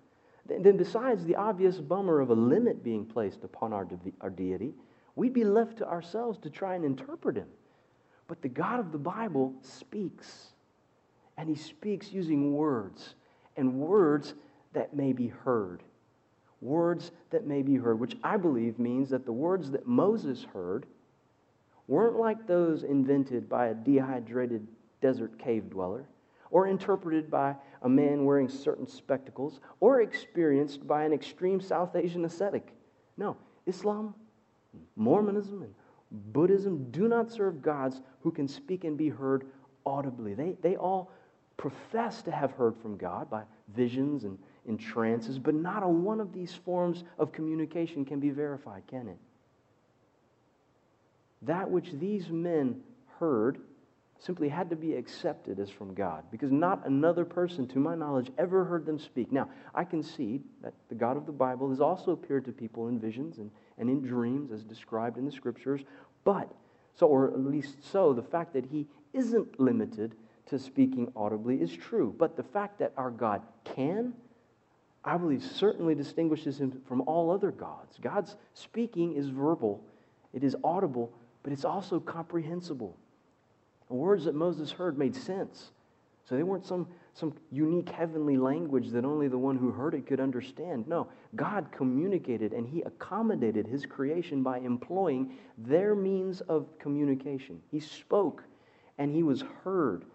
then 0.47 0.77
besides 0.77 1.25
the 1.25 1.35
obvious 1.35 1.77
bummer 1.77 2.19
of 2.19 2.29
a 2.29 2.35
limit 2.35 2.83
being 2.83 3.05
placed 3.05 3.43
upon 3.43 3.73
our, 3.73 3.85
de- 3.85 4.13
our 4.21 4.29
deity, 4.29 4.73
we'd 5.15 5.33
be 5.33 5.43
left 5.43 5.77
to 5.77 5.87
ourselves 5.87 6.37
to 6.39 6.49
try 6.49 6.75
and 6.75 6.85
interpret 6.85 7.35
him. 7.35 7.47
But 8.27 8.41
the 8.41 8.49
God 8.49 8.79
of 8.79 8.91
the 8.91 8.97
Bible 8.97 9.53
speaks, 9.61 10.49
and 11.37 11.49
he 11.49 11.55
speaks 11.55 12.11
using 12.11 12.53
words, 12.53 13.15
and 13.57 13.73
words 13.73 14.35
that 14.73 14.95
may 14.95 15.13
be 15.13 15.27
heard 15.27 15.81
words 16.65 17.11
that 17.29 17.45
may 17.45 17.61
be 17.61 17.75
heard, 17.75 17.99
which 17.99 18.17
I 18.23 18.37
believe 18.37 18.79
means 18.79 19.09
that 19.11 19.25
the 19.25 19.31
words 19.31 19.71
that 19.71 19.87
Moses 19.87 20.45
heard 20.53 20.85
weren't 21.87 22.17
like 22.17 22.47
those 22.47 22.83
invented 22.83 23.47
by 23.47 23.67
a 23.67 23.73
dehydrated 23.73 24.67
desert 25.01 25.37
cave 25.37 25.69
dweller, 25.69 26.05
or 26.49 26.67
interpreted 26.67 27.29
by 27.29 27.55
a 27.83 27.89
man 27.89 28.25
wearing 28.25 28.49
certain 28.49 28.87
spectacles, 28.87 29.59
or 29.79 30.01
experienced 30.01 30.87
by 30.87 31.03
an 31.03 31.13
extreme 31.13 31.61
South 31.61 31.95
Asian 31.95 32.25
ascetic. 32.25 32.73
No, 33.17 33.37
Islam, 33.67 34.15
Mormonism, 34.95 35.61
and 35.61 35.73
Buddhism 36.33 36.89
do 36.91 37.07
not 37.07 37.31
serve 37.31 37.61
gods 37.61 38.01
who 38.21 38.31
can 38.31 38.47
speak 38.47 38.83
and 38.83 38.97
be 38.97 39.09
heard 39.09 39.45
audibly. 39.85 40.33
They, 40.33 40.55
they 40.61 40.75
all 40.75 41.11
profess 41.57 42.21
to 42.23 42.31
have 42.31 42.51
heard 42.51 42.75
from 42.77 42.97
God 42.97 43.29
by 43.29 43.43
visions 43.75 44.23
and 44.23 44.37
in 44.67 44.77
trances, 44.77 45.39
but 45.39 45.53
not 45.53 45.83
a 45.83 45.87
one 45.87 46.19
of 46.19 46.33
these 46.33 46.53
forms 46.53 47.03
of 47.19 47.31
communication 47.31 48.05
can 48.05 48.19
be 48.19 48.29
verified, 48.29 48.83
can 48.87 49.07
it? 49.07 49.17
That 51.43 51.69
which 51.69 51.91
these 51.93 52.29
men 52.29 52.81
heard 53.19 53.59
simply 54.19 54.49
had 54.49 54.69
to 54.69 54.75
be 54.75 54.93
accepted 54.95 55.59
as 55.59 55.69
from 55.69 55.93
God 55.93 56.23
because 56.31 56.51
not 56.51 56.87
another 56.87 57.25
person, 57.25 57.67
to 57.67 57.79
my 57.79 57.95
knowledge, 57.95 58.31
ever 58.37 58.63
heard 58.63 58.85
them 58.85 58.97
speak. 58.97 59.31
Now, 59.31 59.49
I 59.73 59.83
concede 59.83 60.43
that 60.63 60.73
the 60.89 60.95
God 60.95 61.17
of 61.17 61.25
the 61.25 61.31
Bible 61.31 61.69
has 61.69 61.81
also 61.81 62.11
appeared 62.11 62.45
to 62.45 62.51
people 62.51 62.87
in 62.87 62.99
visions 62.99 63.37
and, 63.37 63.51
and 63.77 63.89
in 63.89 64.01
dreams 64.01 64.51
as 64.51 64.63
described 64.63 65.17
in 65.17 65.25
the 65.25 65.31
scriptures, 65.31 65.81
but, 66.23 66.51
so, 66.95 67.07
or 67.07 67.27
at 67.27 67.39
least 67.39 67.83
so, 67.83 68.13
the 68.13 68.23
fact 68.23 68.53
that 68.53 68.65
he 68.65 68.87
isn't 69.13 69.59
limited 69.59 70.15
to 70.47 70.57
speaking 70.57 71.11
audibly 71.15 71.61
is 71.61 71.75
true. 71.75 72.13
But 72.17 72.35
the 72.35 72.43
fact 72.43 72.79
that 72.79 72.93
our 72.97 73.11
God 73.11 73.41
can, 73.63 74.13
I 75.05 75.17
believe, 75.17 75.43
certainly 75.43 75.93
distinguishes 75.93 76.59
him 76.59 76.81
from 76.87 77.01
all 77.01 77.29
other 77.29 77.51
gods. 77.51 77.97
God's 78.01 78.35
speaking 78.55 79.13
is 79.13 79.29
verbal, 79.29 79.81
it 80.33 80.43
is 80.43 80.55
audible, 80.63 81.13
but 81.43 81.53
it's 81.53 81.63
also 81.63 81.99
comprehensible. 81.99 82.97
The 83.87 83.93
words 83.93 84.25
that 84.25 84.33
Moses 84.33 84.71
heard 84.71 84.97
made 84.97 85.15
sense. 85.15 85.71
So 86.27 86.35
they 86.35 86.41
weren't 86.41 86.65
some, 86.65 86.87
some 87.13 87.35
unique 87.51 87.89
heavenly 87.89 88.35
language 88.35 88.89
that 88.89 89.05
only 89.05 89.27
the 89.27 89.37
one 89.37 89.57
who 89.57 89.69
heard 89.69 89.93
it 89.93 90.07
could 90.07 90.19
understand. 90.19 90.87
No, 90.87 91.07
God 91.35 91.67
communicated 91.71 92.51
and 92.51 92.67
He 92.67 92.81
accommodated 92.81 93.67
His 93.67 93.85
creation 93.85 94.41
by 94.41 94.57
employing 94.57 95.35
their 95.59 95.93
means 95.93 96.41
of 96.41 96.67
communication. 96.79 97.61
He 97.69 97.79
spoke 97.79 98.43
and 98.97 99.13
He 99.13 99.21
was 99.21 99.43
heard, 99.63 100.05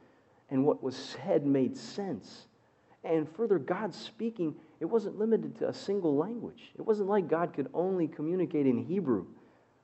and 0.51 0.65
what 0.65 0.83
was 0.83 0.97
said 0.97 1.47
made 1.47 1.77
sense. 1.77 2.49
And 3.05 3.29
further, 3.37 3.59
God's 3.61 3.97
speaking, 3.97 4.55
it 4.81 4.87
wasn't 4.87 5.19
limited 5.19 5.59
to 5.59 5.69
a 5.69 5.75
single 5.75 6.17
language. 6.17 6.73
It 6.79 6.83
wasn't 6.83 7.09
like 7.09 7.29
God 7.29 7.53
could 7.53 7.69
only 7.75 8.09
communicate 8.09 8.67
in 8.67 8.79
Hebrew, 8.79 9.27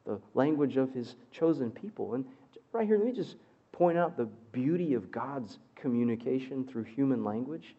the 0.06 0.18
language 0.34 0.76
of 0.76 0.92
His 0.92 1.16
chosen 1.30 1.70
people. 1.70 2.14
And 2.14 2.24
right 2.72 2.86
here, 2.86 2.96
let 2.96 3.06
me 3.06 3.12
just 3.12 3.36
point 3.72 3.98
out 3.98 4.16
the 4.16 4.28
beauty 4.52 4.94
of 4.94 5.10
God's 5.10 5.58
communication 5.74 6.64
through 6.64 6.84
human 6.84 7.24
language. 7.24 7.74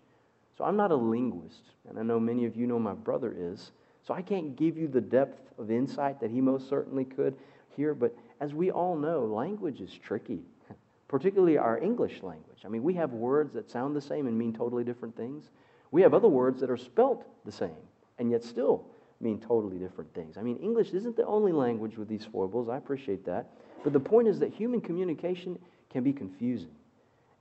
So 0.58 0.64
I'm 0.64 0.78
not 0.78 0.92
a 0.92 0.96
linguist, 0.96 1.72
and 1.90 2.00
I 2.00 2.04
know 2.04 2.20
many 2.20 2.46
of 2.46 2.56
you 2.56 2.68
know 2.68 2.80
my 2.80 2.94
brother 2.94 3.36
is. 3.38 3.72
So 4.06 4.14
I 4.14 4.22
can't 4.22 4.56
give 4.56 4.78
you 4.78 4.88
the 4.88 5.02
depth 5.02 5.52
of 5.60 5.72
insight 5.72 6.20
that 6.22 6.32
he 6.32 6.40
most 6.40 6.70
certainly 6.70 7.04
could 7.04 7.36
here, 7.76 7.94
but 7.94 8.16
as 8.40 8.54
we 8.54 8.72
all 8.72 8.96
know, 8.96 9.26
language 9.26 9.82
is 9.82 9.92
tricky, 9.94 10.42
particularly 11.08 11.58
our 11.58 11.78
English 11.80 12.24
language. 12.24 12.60
I 12.66 12.70
mean, 12.70 12.84
we 12.84 12.94
have 12.96 13.12
words 13.12 13.54
that 13.54 13.70
sound 13.70 13.96
the 13.96 14.02
same 14.02 14.28
and 14.28 14.38
mean 14.38 14.54
totally 14.54 14.84
different 14.84 15.16
things. 15.16 15.50
We 15.98 16.04
have 16.04 16.14
other 16.14 16.28
words 16.28 16.62
that 16.62 16.70
are 16.70 16.78
spelt 16.78 17.26
the 17.44 17.52
same 17.52 17.72
and 18.20 18.30
yet 18.30 18.44
still 18.44 18.86
mean 19.20 19.40
totally 19.40 19.80
different 19.80 20.14
things. 20.14 20.38
I 20.38 20.44
mean, 20.44 20.58
English 20.58 20.92
isn't 20.92 21.16
the 21.16 21.26
only 21.26 21.52
language 21.52 21.98
with 21.98 22.08
these 22.08 22.24
foibles. 22.24 22.70
I 22.70 22.78
appreciate 22.78 23.26
that. 23.26 23.50
But 23.84 23.94
the 23.94 24.00
point 24.00 24.28
is 24.28 24.38
that 24.42 24.54
human 24.54 24.80
communication 24.80 25.58
can 25.90 26.04
be 26.04 26.14
confusing 26.14 26.76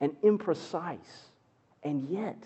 and 0.00 0.12
imprecise. 0.22 1.26
And 1.82 2.08
yet, 2.08 2.38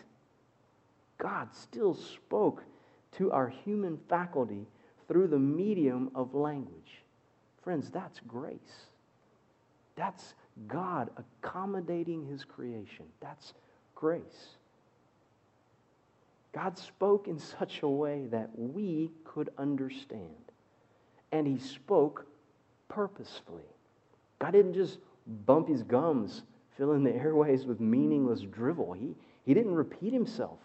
God 1.19 1.55
still 1.55 1.95
spoke 1.95 2.65
to 3.13 3.31
our 3.31 3.49
human 3.49 3.97
faculty 4.09 4.67
through 5.07 5.29
the 5.29 5.39
medium 5.39 6.11
of 6.17 6.35
language. 6.35 7.05
Friends, 7.63 7.89
that's 7.89 8.19
grace. 8.27 8.89
That's 9.95 10.35
God 10.67 11.11
accommodating 11.17 12.27
his 12.27 12.43
creation. 12.43 13.05
That's 13.21 13.55
grace. 13.95 14.57
God 16.53 16.79
spoke 16.79 17.29
in 17.29 17.39
such 17.39 17.83
a 17.83 17.89
way 17.89 18.27
that 18.31 18.51
we 18.57 19.11
could 19.25 19.51
understand. 19.59 20.35
And 21.33 21.47
he 21.47 21.59
spoke 21.59 22.27
purposefully. 22.89 23.63
God 24.41 24.53
didn't 24.53 24.75
just 24.75 24.99
bump 25.47 25.69
his 25.69 25.83
gums, 25.83 26.43
filling 26.77 27.05
the 27.05 27.15
airways 27.15 27.67
with 27.67 27.81
meaningless 27.81 28.41
drivel. 28.41 28.93
He, 28.93 29.15
he 29.45 29.55
didn't 29.55 29.75
repeat 29.75 30.13
himself 30.13 30.59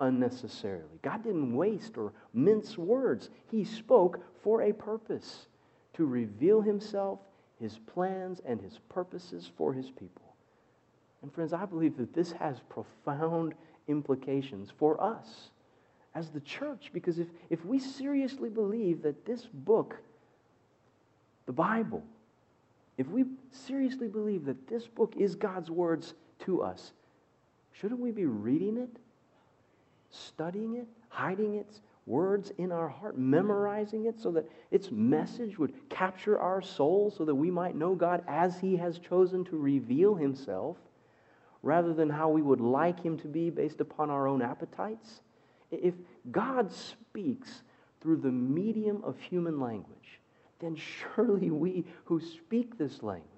unnecessarily. 0.00 0.98
God 1.02 1.22
didn't 1.22 1.54
waste 1.54 1.96
or 1.96 2.12
mince 2.34 2.76
words. 2.76 3.30
He 3.50 3.64
spoke 3.64 4.20
for 4.42 4.62
a 4.62 4.72
purpose 4.72 5.46
to 5.94 6.04
reveal 6.04 6.60
himself, 6.60 7.18
his 7.60 7.78
plans, 7.78 8.40
and 8.44 8.60
his 8.60 8.78
purposes 8.88 9.50
for 9.56 9.72
his 9.72 9.90
people. 9.90 10.34
And 11.22 11.32
friends, 11.32 11.52
I 11.52 11.66
believe 11.66 11.96
that 11.98 12.14
this 12.14 12.32
has 12.32 12.60
profound 12.68 13.54
implications 13.90 14.70
for 14.78 15.02
us 15.02 15.50
as 16.14 16.30
the 16.30 16.40
church. 16.40 16.90
Because 16.92 17.18
if, 17.18 17.28
if 17.50 17.64
we 17.64 17.78
seriously 17.78 18.48
believe 18.48 19.02
that 19.02 19.26
this 19.26 19.46
book, 19.52 19.96
the 21.46 21.52
Bible, 21.52 22.02
if 22.96 23.08
we 23.08 23.24
seriously 23.50 24.08
believe 24.08 24.44
that 24.44 24.68
this 24.68 24.86
book 24.86 25.14
is 25.16 25.34
God's 25.34 25.70
words 25.70 26.14
to 26.40 26.62
us, 26.62 26.92
shouldn't 27.72 28.00
we 28.00 28.10
be 28.10 28.26
reading 28.26 28.76
it, 28.76 28.90
studying 30.10 30.76
it, 30.76 30.86
hiding 31.08 31.54
its 31.54 31.80
words 32.06 32.52
in 32.58 32.72
our 32.72 32.88
heart, 32.88 33.16
memorizing 33.16 34.06
it 34.06 34.18
so 34.20 34.30
that 34.32 34.50
its 34.70 34.90
message 34.90 35.58
would 35.58 35.72
capture 35.88 36.38
our 36.38 36.60
soul 36.60 37.12
so 37.16 37.24
that 37.24 37.34
we 37.34 37.50
might 37.50 37.76
know 37.76 37.94
God 37.94 38.24
as 38.26 38.58
He 38.58 38.76
has 38.76 38.98
chosen 38.98 39.44
to 39.44 39.56
reveal 39.56 40.14
Himself 40.14 40.76
rather 41.62 41.92
than 41.92 42.10
how 42.10 42.28
we 42.28 42.42
would 42.42 42.60
like 42.60 43.02
Him 43.02 43.18
to 43.18 43.28
be 43.28 43.50
based 43.50 43.80
upon 43.80 44.10
our 44.10 44.26
own 44.26 44.42
appetites? 44.42 45.20
If 45.70 45.94
God 46.30 46.72
speaks 46.72 47.62
through 48.00 48.18
the 48.18 48.30
medium 48.30 49.02
of 49.04 49.18
human 49.18 49.60
language, 49.60 50.20
then 50.58 50.76
surely 50.76 51.50
we 51.50 51.84
who 52.04 52.20
speak 52.20 52.78
this 52.78 53.02
language 53.02 53.28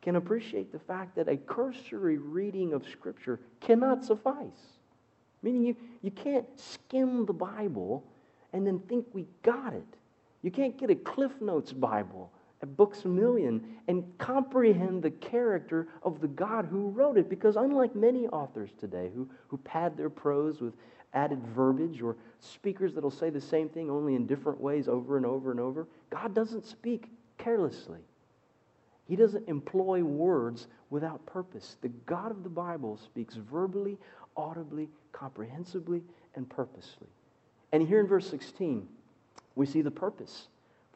can 0.00 0.16
appreciate 0.16 0.72
the 0.72 0.78
fact 0.78 1.14
that 1.14 1.28
a 1.28 1.36
cursory 1.36 2.18
reading 2.18 2.72
of 2.72 2.86
Scripture 2.88 3.38
cannot 3.60 4.04
suffice. 4.04 4.78
Meaning, 5.42 5.62
you, 5.62 5.76
you 6.02 6.10
can't 6.10 6.46
skim 6.56 7.24
the 7.24 7.32
Bible 7.32 8.04
and 8.52 8.66
then 8.66 8.80
think 8.80 9.06
we 9.12 9.26
got 9.42 9.72
it. 9.72 9.86
You 10.42 10.50
can't 10.50 10.76
get 10.76 10.90
a 10.90 10.94
Cliff 10.94 11.32
Notes 11.40 11.72
Bible 11.72 12.32
at 12.62 12.76
Books 12.76 13.04
a 13.04 13.08
Million 13.08 13.62
and 13.88 14.04
comprehend 14.18 15.02
the 15.02 15.10
character 15.10 15.88
of 16.02 16.20
the 16.20 16.28
God 16.28 16.66
who 16.66 16.88
wrote 16.90 17.18
it. 17.18 17.28
Because 17.28 17.56
unlike 17.56 17.94
many 17.94 18.28
authors 18.28 18.70
today 18.78 19.10
who, 19.14 19.28
who 19.48 19.56
pad 19.58 19.96
their 19.96 20.10
prose 20.10 20.60
with 20.60 20.74
added 21.14 21.44
verbiage 21.48 22.00
or 22.00 22.16
speakers 22.40 22.94
that'll 22.94 23.10
say 23.10 23.30
the 23.30 23.40
same 23.40 23.68
thing 23.68 23.90
only 23.90 24.14
in 24.14 24.26
different 24.26 24.60
ways 24.60 24.88
over 24.88 25.16
and 25.16 25.26
over 25.26 25.50
and 25.50 25.60
over. 25.60 25.86
God 26.10 26.34
doesn't 26.34 26.64
speak 26.64 27.08
carelessly. 27.36 28.00
He 29.08 29.16
doesn't 29.16 29.48
employ 29.48 30.02
words 30.02 30.68
without 30.88 31.26
purpose. 31.26 31.76
The 31.82 31.88
God 32.06 32.30
of 32.30 32.44
the 32.44 32.48
Bible 32.48 32.96
speaks 32.96 33.34
verbally, 33.34 33.98
audibly, 34.36 34.88
comprehensively, 35.10 36.02
and 36.34 36.48
purposely. 36.48 37.08
And 37.72 37.86
here 37.86 38.00
in 38.00 38.06
verse 38.06 38.30
16, 38.30 38.86
we 39.54 39.66
see 39.66 39.82
the 39.82 39.90
purpose 39.90 40.46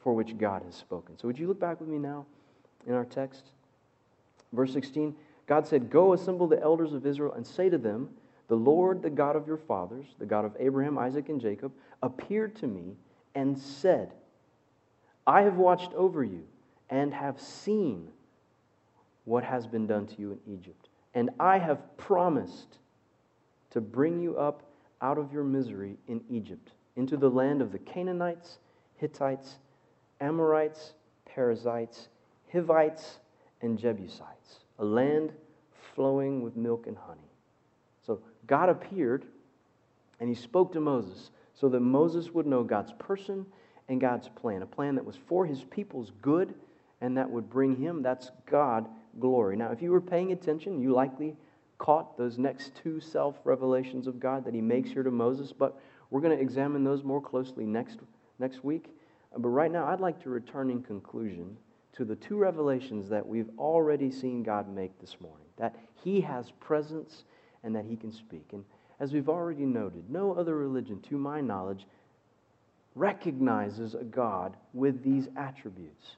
for 0.07 0.13
which 0.13 0.37
God 0.37 0.61
has 0.63 0.73
spoken. 0.73 1.17
So 1.17 1.27
would 1.27 1.37
you 1.37 1.49
look 1.49 1.59
back 1.59 1.81
with 1.81 1.89
me 1.89 1.97
now 1.97 2.25
in 2.85 2.93
our 2.93 3.03
text? 3.03 3.43
Verse 4.53 4.71
16, 4.71 5.13
God 5.47 5.67
said, 5.67 5.89
Go 5.89 6.13
assemble 6.13 6.47
the 6.47 6.63
elders 6.63 6.93
of 6.93 7.05
Israel 7.05 7.33
and 7.33 7.45
say 7.45 7.67
to 7.67 7.77
them, 7.77 8.07
the 8.47 8.55
Lord, 8.55 9.01
the 9.01 9.09
God 9.09 9.35
of 9.35 9.45
your 9.45 9.57
fathers, 9.57 10.05
the 10.17 10.25
God 10.25 10.45
of 10.45 10.55
Abraham, 10.61 10.97
Isaac, 10.97 11.27
and 11.27 11.41
Jacob, 11.41 11.73
appeared 12.01 12.55
to 12.55 12.67
me 12.67 12.95
and 13.35 13.59
said, 13.59 14.13
I 15.27 15.41
have 15.41 15.57
watched 15.57 15.93
over 15.93 16.23
you 16.23 16.45
and 16.89 17.13
have 17.13 17.37
seen 17.41 18.07
what 19.25 19.43
has 19.43 19.67
been 19.67 19.87
done 19.87 20.07
to 20.07 20.21
you 20.21 20.31
in 20.31 20.53
Egypt. 20.53 20.87
And 21.15 21.31
I 21.37 21.57
have 21.57 21.97
promised 21.97 22.77
to 23.71 23.81
bring 23.81 24.21
you 24.21 24.37
up 24.37 24.63
out 25.01 25.17
of 25.17 25.33
your 25.33 25.43
misery 25.43 25.97
in 26.07 26.21
Egypt 26.29 26.71
into 26.95 27.17
the 27.17 27.29
land 27.29 27.61
of 27.61 27.73
the 27.73 27.79
Canaanites, 27.79 28.59
Hittites, 28.95 29.57
Amorites, 30.19 30.93
Perizzites, 31.25 32.07
Hivites, 32.51 33.19
and 33.61 33.77
Jebusites, 33.77 34.59
a 34.79 34.85
land 34.85 35.31
flowing 35.95 36.41
with 36.41 36.55
milk 36.55 36.87
and 36.87 36.97
honey. 36.97 37.31
So 38.05 38.21
God 38.45 38.69
appeared 38.69 39.25
and 40.19 40.29
he 40.29 40.35
spoke 40.35 40.73
to 40.73 40.79
Moses 40.79 41.31
so 41.53 41.69
that 41.69 41.79
Moses 41.79 42.31
would 42.31 42.45
know 42.45 42.63
God's 42.63 42.93
person 42.99 43.45
and 43.89 43.99
God's 44.01 44.29
plan, 44.29 44.61
a 44.61 44.67
plan 44.67 44.95
that 44.95 45.05
was 45.05 45.17
for 45.27 45.45
his 45.45 45.63
people's 45.63 46.11
good 46.21 46.53
and 47.01 47.17
that 47.17 47.29
would 47.29 47.49
bring 47.49 47.75
him, 47.75 48.01
that's 48.01 48.31
God, 48.49 48.87
glory. 49.19 49.55
Now, 49.55 49.71
if 49.71 49.81
you 49.81 49.91
were 49.91 50.01
paying 50.01 50.31
attention, 50.31 50.81
you 50.81 50.93
likely 50.93 51.35
caught 51.77 52.17
those 52.17 52.37
next 52.37 52.73
two 52.75 52.99
self 52.99 53.35
revelations 53.43 54.07
of 54.07 54.19
God 54.19 54.45
that 54.45 54.53
he 54.53 54.61
makes 54.61 54.89
here 54.89 55.03
to 55.03 55.11
Moses, 55.11 55.53
but 55.53 55.79
we're 56.09 56.21
going 56.21 56.35
to 56.35 56.41
examine 56.41 56.83
those 56.83 57.03
more 57.03 57.21
closely 57.21 57.65
next, 57.65 57.99
next 58.39 58.63
week. 58.63 58.96
Uh, 59.35 59.39
but 59.39 59.49
right 59.49 59.71
now, 59.71 59.85
I'd 59.87 59.99
like 59.99 60.21
to 60.23 60.29
return 60.29 60.69
in 60.69 60.81
conclusion 60.81 61.57
to 61.93 62.05
the 62.05 62.15
two 62.15 62.37
revelations 62.37 63.09
that 63.09 63.25
we've 63.25 63.49
already 63.57 64.11
seen 64.11 64.43
God 64.43 64.73
make 64.73 64.99
this 64.99 65.17
morning 65.19 65.47
that 65.57 65.75
he 66.03 66.21
has 66.21 66.51
presence 66.59 67.23
and 67.63 67.75
that 67.75 67.85
he 67.85 67.95
can 67.95 68.11
speak. 68.11 68.49
And 68.53 68.63
as 68.99 69.13
we've 69.13 69.29
already 69.29 69.65
noted, 69.65 70.09
no 70.09 70.33
other 70.33 70.55
religion, 70.55 71.01
to 71.09 71.17
my 71.17 71.41
knowledge, 71.41 71.85
recognizes 72.95 73.95
a 73.95 74.03
God 74.03 74.55
with 74.73 75.03
these 75.03 75.27
attributes. 75.35 76.17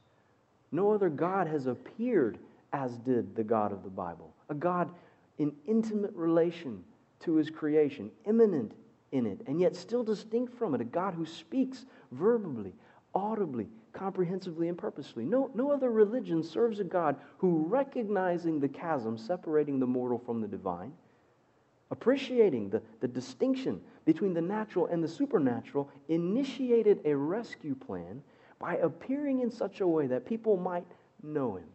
No 0.71 0.91
other 0.91 1.09
God 1.09 1.47
has 1.47 1.67
appeared 1.67 2.37
as 2.71 2.97
did 2.99 3.35
the 3.35 3.43
God 3.43 3.71
of 3.71 3.83
the 3.83 3.89
Bible. 3.89 4.33
A 4.49 4.53
God 4.53 4.89
in 5.37 5.53
intimate 5.67 6.13
relation 6.13 6.83
to 7.21 7.35
his 7.35 7.49
creation, 7.49 8.11
immanent 8.25 8.73
in 9.11 9.25
it, 9.25 9.41
and 9.47 9.59
yet 9.59 9.75
still 9.75 10.03
distinct 10.03 10.53
from 10.57 10.75
it. 10.75 10.81
A 10.81 10.85
God 10.85 11.13
who 11.13 11.25
speaks 11.25 11.85
verbally, 12.11 12.73
audibly, 13.13 13.67
comprehensively, 13.93 14.67
and 14.67 14.77
purposely. 14.77 15.25
No, 15.25 15.49
no 15.53 15.71
other 15.71 15.91
religion 15.91 16.43
serves 16.43 16.79
a 16.79 16.83
God 16.83 17.15
who, 17.37 17.65
recognizing 17.67 18.59
the 18.59 18.67
chasm 18.67 19.17
separating 19.17 19.79
the 19.79 19.87
mortal 19.87 20.19
from 20.19 20.41
the 20.41 20.47
divine, 20.47 20.93
appreciating 21.91 22.69
the, 22.69 22.81
the 22.99 23.07
distinction 23.07 23.81
between 24.05 24.33
the 24.33 24.41
natural 24.41 24.87
and 24.87 25.03
the 25.03 25.07
supernatural, 25.07 25.89
initiated 26.07 26.99
a 27.05 27.15
rescue 27.15 27.75
plan 27.75 28.21
by 28.59 28.75
appearing 28.77 29.39
in 29.39 29.49
such 29.49 29.81
a 29.81 29.87
way 29.87 30.07
that 30.07 30.25
people 30.25 30.57
might 30.57 30.85
know 31.23 31.55
him. 31.55 31.67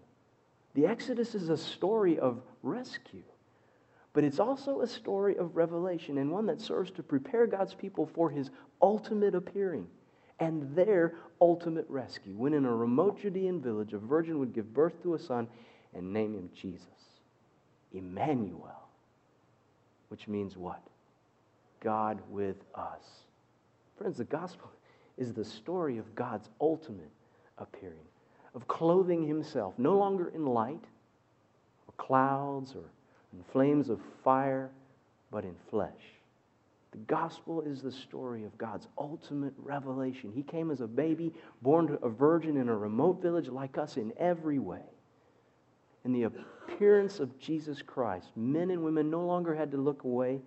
The 0.74 0.86
Exodus 0.86 1.34
is 1.34 1.48
a 1.48 1.56
story 1.56 2.18
of 2.18 2.42
rescue, 2.62 3.22
but 4.12 4.24
it's 4.24 4.40
also 4.40 4.80
a 4.80 4.86
story 4.86 5.36
of 5.36 5.56
revelation 5.56 6.18
and 6.18 6.30
one 6.30 6.46
that 6.46 6.60
serves 6.60 6.90
to 6.92 7.02
prepare 7.02 7.46
God's 7.46 7.74
people 7.74 8.06
for 8.06 8.30
his 8.30 8.50
ultimate 8.82 9.34
appearing 9.34 9.86
and 10.40 10.74
their 10.74 11.14
ultimate 11.40 11.86
rescue. 11.88 12.34
When 12.34 12.54
in 12.54 12.64
a 12.64 12.74
remote 12.74 13.20
Judean 13.20 13.60
village, 13.60 13.92
a 13.92 13.98
virgin 13.98 14.38
would 14.38 14.52
give 14.52 14.72
birth 14.74 15.02
to 15.02 15.14
a 15.14 15.18
son 15.18 15.48
and 15.94 16.12
name 16.12 16.34
him 16.34 16.50
Jesus, 16.54 16.86
Emmanuel, 17.92 18.88
which 20.08 20.26
means 20.26 20.56
what? 20.56 20.82
God 21.80 22.20
with 22.30 22.56
us. 22.74 23.04
Friends, 23.96 24.16
the 24.16 24.24
gospel 24.24 24.70
is 25.16 25.32
the 25.32 25.44
story 25.44 25.98
of 25.98 26.14
God's 26.14 26.48
ultimate 26.60 27.10
appearing, 27.58 28.06
of 28.54 28.66
clothing 28.66 29.26
himself 29.26 29.74
no 29.78 29.96
longer 29.96 30.28
in 30.34 30.46
light 30.46 30.82
or 31.86 31.94
clouds 31.96 32.74
or 32.74 32.84
in 33.32 33.44
flames 33.52 33.88
of 33.88 34.00
fire, 34.24 34.70
but 35.30 35.44
in 35.44 35.54
flesh. 35.70 35.92
The 36.94 37.00
gospel 37.12 37.60
is 37.62 37.82
the 37.82 37.90
story 37.90 38.44
of 38.44 38.56
God's 38.56 38.86
ultimate 38.96 39.54
revelation. 39.58 40.30
He 40.32 40.44
came 40.44 40.70
as 40.70 40.80
a 40.80 40.86
baby, 40.86 41.32
born 41.60 41.88
to 41.88 41.94
a 41.94 42.08
virgin 42.08 42.56
in 42.56 42.68
a 42.68 42.76
remote 42.76 43.20
village 43.20 43.48
like 43.48 43.78
us 43.78 43.96
in 43.96 44.12
every 44.16 44.60
way. 44.60 44.84
In 46.04 46.12
the 46.12 46.22
appearance 46.22 47.18
of 47.18 47.36
Jesus 47.40 47.82
Christ, 47.82 48.28
men 48.36 48.70
and 48.70 48.84
women 48.84 49.10
no 49.10 49.26
longer 49.26 49.56
had 49.56 49.72
to 49.72 49.76
look 49.76 50.04
away, 50.04 50.40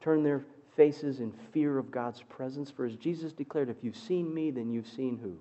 turn 0.00 0.22
their 0.22 0.46
faces 0.76 1.20
in 1.20 1.30
fear 1.52 1.76
of 1.76 1.90
God's 1.90 2.22
presence. 2.22 2.70
For 2.70 2.86
as 2.86 2.96
Jesus 2.96 3.34
declared, 3.34 3.68
if 3.68 3.82
you've 3.82 3.94
seen 3.94 4.32
me, 4.32 4.50
then 4.50 4.70
you've 4.70 4.88
seen 4.88 5.18
who? 5.18 5.36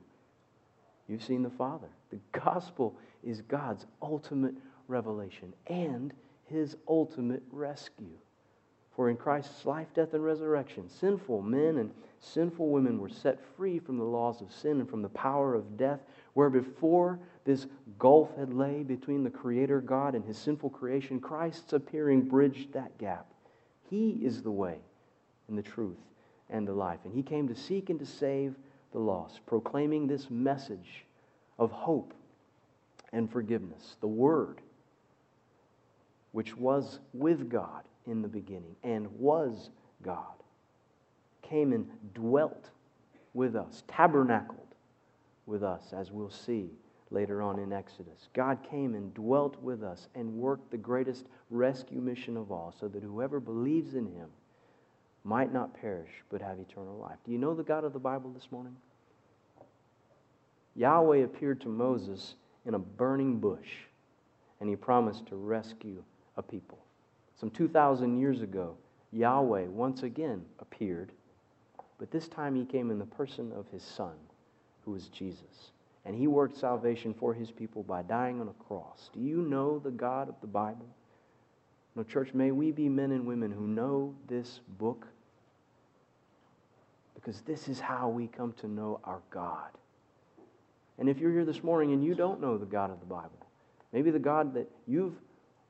You've 1.08 1.24
seen 1.24 1.44
the 1.44 1.50
Father. 1.50 1.88
The 2.10 2.20
gospel 2.34 2.98
is 3.24 3.42
God's 3.44 3.86
ultimate 4.02 4.56
revelation 4.90 5.54
and 5.68 6.12
his 6.50 6.76
ultimate 6.90 7.44
rescue. 7.54 8.18
For 8.96 9.10
in 9.10 9.16
Christ's 9.16 9.66
life, 9.66 9.88
death, 9.94 10.14
and 10.14 10.24
resurrection, 10.24 10.90
sinful 10.90 11.42
men 11.42 11.78
and 11.78 11.92
sinful 12.20 12.70
women 12.70 13.00
were 13.00 13.10
set 13.10 13.40
free 13.56 13.80
from 13.80 13.98
the 13.98 14.04
laws 14.04 14.42
of 14.42 14.52
sin 14.52 14.80
and 14.80 14.90
from 14.90 15.02
the 15.02 15.10
power 15.10 15.56
of 15.56 15.78
death, 15.78 16.02
where 16.34 16.50
before 16.50 17.20
this 17.46 17.68
gulf 17.98 18.36
had 18.38 18.54
lay 18.54 18.84
between 18.84 19.24
the 19.24 19.30
Creator 19.30 19.82
God 19.82 20.14
and 20.14 20.26
his 20.26 20.38
sinful 20.38 20.70
creation, 20.70 21.20
Christ's 21.20 21.74
appearing 21.74 22.22
bridged 22.22 22.74
that 22.74 22.98
gap. 22.98 23.28
He 23.90 24.20
is 24.24 24.42
the 24.42 24.52
way 24.52 24.80
and 25.48 25.58
the 25.58 25.64
truth 25.64 25.98
and 26.50 26.68
the 26.68 26.74
life. 26.74 27.00
And 27.06 27.14
he 27.14 27.24
came 27.24 27.48
to 27.48 27.56
seek 27.56 27.90
and 27.90 28.00
to 28.00 28.06
save 28.06 28.56
the 28.92 29.00
lost, 29.00 29.46
proclaiming 29.46 30.06
this 30.06 30.30
message 30.30 31.06
of 31.58 31.72
hope 31.72 32.14
and 33.14 33.32
forgiveness. 33.32 33.96
The 34.02 34.08
Word, 34.08 34.62
which 36.34 36.58
was 36.58 37.00
with 37.14 37.50
God 37.50 37.84
in 38.08 38.22
the 38.22 38.28
beginning 38.28 38.76
and 38.84 39.08
was 39.18 39.70
God, 40.04 40.44
came 41.42 41.74
and 41.74 41.88
dwelt 42.14 42.70
with 43.34 43.56
us, 43.56 43.84
tabernacled 43.88 44.76
with 45.46 45.64
us, 45.64 45.94
as 45.94 46.12
we'll 46.12 46.30
see 46.30 46.70
later 47.10 47.42
on 47.42 47.60
in 47.60 47.74
Exodus. 47.74 48.30
God 48.34 48.60
came 48.70 48.96
and 48.96 49.14
dwelt 49.14 49.62
with 49.62 49.84
us 49.84 50.08
and 50.16 50.34
worked 50.34 50.72
the 50.72 50.78
greatest 50.78 51.26
rescue 51.50 52.00
mission 52.00 52.38
of 52.38 52.52
all, 52.52 52.74
so 52.80 52.88
that 52.88 53.04
whoever 53.04 53.40
believes 53.40 53.96
in 53.96 54.06
him 54.06 54.30
might 55.24 55.54
not 55.54 55.74
perish 55.74 56.10
but 56.30 56.42
have 56.42 56.60
eternal 56.60 56.98
life. 56.98 57.18
Do 57.26 57.32
you 57.32 57.38
know 57.38 57.54
the 57.54 57.64
God 57.64 57.84
of 57.84 57.94
the 57.94 58.00
Bible 58.00 58.32
this 58.32 58.52
morning? 58.52 58.76
Yahweh 60.76 61.18
appeared 61.18 61.62
to 61.62 61.68
Moses 61.68 62.36
in 62.66 62.74
a 62.74 62.80
burning 62.80 63.40
bush 63.40 63.86
and 64.60 64.70
he 64.70 64.76
promised 64.76 65.26
to 65.28 65.36
rescue 65.36 66.04
a 66.38 66.42
people. 66.42 66.80
Some 67.42 67.50
2,000 67.50 68.20
years 68.20 68.44
ago, 68.44 68.78
Yahweh 69.12 69.66
once 69.66 70.04
again 70.04 70.46
appeared, 70.60 71.12
but 71.98 72.12
this 72.12 72.28
time 72.28 72.56
he 72.56 72.66
came 72.66 72.92
in 72.92 73.00
the 73.00 73.06
person 73.06 73.52
of 73.54 73.68
his 73.70 73.82
son, 73.82 74.14
who 74.86 74.94
is 74.94 75.08
Jesus. 75.08 75.72
And 76.06 76.16
he 76.16 76.28
worked 76.28 76.56
salvation 76.56 77.16
for 77.16 77.34
his 77.34 77.50
people 77.50 77.82
by 77.82 78.04
dying 78.04 78.40
on 78.40 78.48
a 78.48 78.64
cross. 78.66 79.10
Do 79.12 79.20
you 79.20 79.38
know 79.38 79.80
the 79.80 79.90
God 79.90 80.30
of 80.30 80.36
the 80.40 80.46
Bible? 80.46 80.86
No, 81.96 82.04
church, 82.04 82.32
may 82.36 82.52
we 82.52 82.70
be 82.72 82.88
men 82.88 83.12
and 83.12 83.26
women 83.26 83.52
who 83.52 83.66
know 83.66 84.14
this 84.28 84.60
book 84.78 85.08
because 87.16 87.42
this 87.42 87.68
is 87.68 87.80
how 87.80 88.08
we 88.08 88.28
come 88.28 88.54
to 88.60 88.68
know 88.68 89.00
our 89.04 89.22
God. 89.32 89.72
And 91.00 91.10
if 91.10 91.18
you're 91.18 91.32
here 91.32 91.46
this 91.46 91.64
morning 91.64 91.92
and 91.92 92.04
you 92.04 92.14
don't 92.14 92.40
know 92.40 92.60
the 92.60 92.68
God 92.68 92.92
of 92.92 93.00
the 93.00 93.08
Bible, 93.08 93.48
maybe 93.92 94.12
the 94.12 94.20
God 94.20 94.54
that 94.54 94.70
you've 94.86 95.16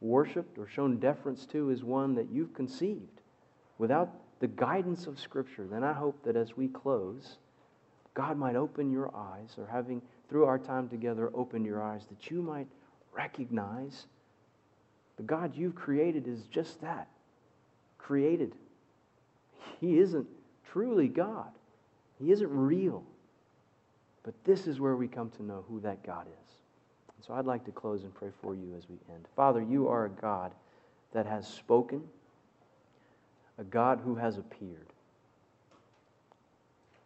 worshiped 0.02 0.58
or 0.58 0.68
shown 0.68 0.98
deference 0.98 1.46
to 1.46 1.70
is 1.70 1.84
one 1.84 2.16
that 2.16 2.30
you've 2.30 2.54
conceived 2.54 3.22
without 3.78 4.10
the 4.40 4.48
guidance 4.48 5.08
of 5.08 5.20
Scripture, 5.20 5.68
then 5.70 5.84
I 5.84 5.94
hope 5.94 6.24
that 6.24 6.36
as 6.36 6.58
we 6.58 6.68
close, 6.68 7.38
God 8.14 8.38
might 8.38 8.56
open 8.56 8.92
your 8.92 9.16
eyes, 9.16 9.56
or 9.58 9.68
having, 9.72 10.02
through 10.30 10.46
our 10.46 10.60
time 10.60 10.90
together, 10.90 11.32
opened 11.34 11.66
your 11.66 11.82
eyes, 11.82 12.06
that 12.08 12.30
you 12.30 12.42
might 12.42 12.68
recognize 13.14 14.08
the 15.18 15.24
God 15.24 15.56
you've 15.56 15.76
created 15.76 16.28
is 16.28 16.42
just 16.52 16.82
that 16.82 17.08
created. 17.98 18.54
He 19.80 20.00
isn't 20.00 20.28
truly 20.72 21.08
God, 21.08 21.52
He 22.20 22.32
isn't 22.32 22.50
real. 22.50 23.04
But 24.24 24.36
this 24.44 24.68
is 24.68 24.80
where 24.80 24.96
we 24.96 25.08
come 25.08 25.32
to 25.32 25.44
know 25.44 25.66
who 25.68 25.80
that 25.80 26.04
God 26.04 26.28
is. 26.28 26.56
And 27.22 27.28
so 27.28 27.36
I'd 27.36 27.46
like 27.46 27.66
to 27.66 27.72
close 27.72 28.02
and 28.02 28.12
pray 28.16 28.30
for 28.42 28.56
you 28.56 28.74
as 28.76 28.90
we 28.90 28.96
end. 29.14 29.28
Father, 29.36 29.62
you 29.62 29.88
are 29.88 30.06
a 30.06 30.10
God 30.10 30.54
that 31.14 31.28
has 31.28 31.48
spoken, 31.48 32.02
a 33.60 33.64
God 33.64 34.02
who 34.04 34.16
has 34.16 34.40
appeared. 34.40 34.88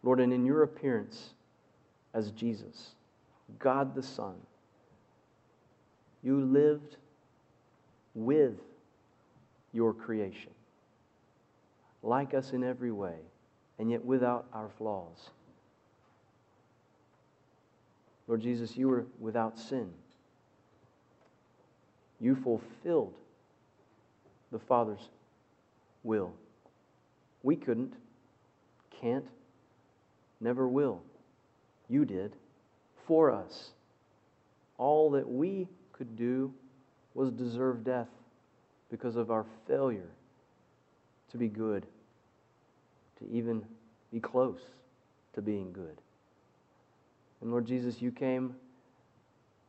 Lord, 0.02 0.20
and 0.20 0.32
in 0.32 0.46
your 0.46 0.62
appearance 0.62 1.34
as 2.14 2.30
Jesus, 2.30 2.92
God 3.58 3.94
the 3.94 4.02
Son, 4.02 4.36
you 6.22 6.40
lived 6.40 6.96
with 8.14 8.54
your 9.74 9.92
creation, 9.92 10.52
like 12.02 12.32
us 12.32 12.54
in 12.54 12.64
every 12.64 12.90
way, 12.90 13.18
and 13.78 13.90
yet 13.90 14.02
without 14.02 14.46
our 14.54 14.70
flaws. 14.78 15.28
Lord 18.26 18.40
Jesus, 18.40 18.78
you 18.78 18.88
were 18.88 19.04
without 19.20 19.58
sin. 19.58 19.90
You 22.20 22.36
fulfilled 22.36 23.14
the 24.52 24.58
Father's 24.58 25.08
will. 26.02 26.32
We 27.42 27.56
couldn't, 27.56 27.94
can't, 29.00 29.26
never 30.40 30.66
will. 30.66 31.02
You 31.88 32.04
did 32.04 32.32
for 33.06 33.30
us. 33.30 33.70
All 34.78 35.10
that 35.12 35.28
we 35.28 35.68
could 35.92 36.16
do 36.16 36.52
was 37.14 37.30
deserve 37.30 37.84
death 37.84 38.08
because 38.90 39.16
of 39.16 39.30
our 39.30 39.46
failure 39.66 40.10
to 41.30 41.38
be 41.38 41.48
good, 41.48 41.86
to 43.18 43.30
even 43.30 43.62
be 44.12 44.20
close 44.20 44.60
to 45.34 45.42
being 45.42 45.72
good. 45.72 46.00
And 47.40 47.50
Lord 47.50 47.66
Jesus, 47.66 48.00
you 48.00 48.10
came, 48.10 48.54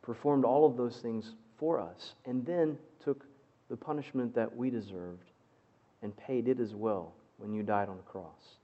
performed 0.02 0.44
all 0.44 0.66
of 0.66 0.76
those 0.76 0.96
things 0.98 1.32
for 1.58 1.80
us, 1.80 2.14
and 2.24 2.44
then 2.46 2.78
took 3.04 3.24
the 3.68 3.76
punishment 3.76 4.34
that 4.34 4.56
we 4.56 4.70
deserved 4.70 5.30
and 6.02 6.16
paid 6.16 6.48
it 6.48 6.60
as 6.60 6.74
well 6.74 7.12
when 7.38 7.52
you 7.52 7.62
died 7.62 7.88
on 7.88 7.96
the 7.96 8.02
cross. 8.02 8.56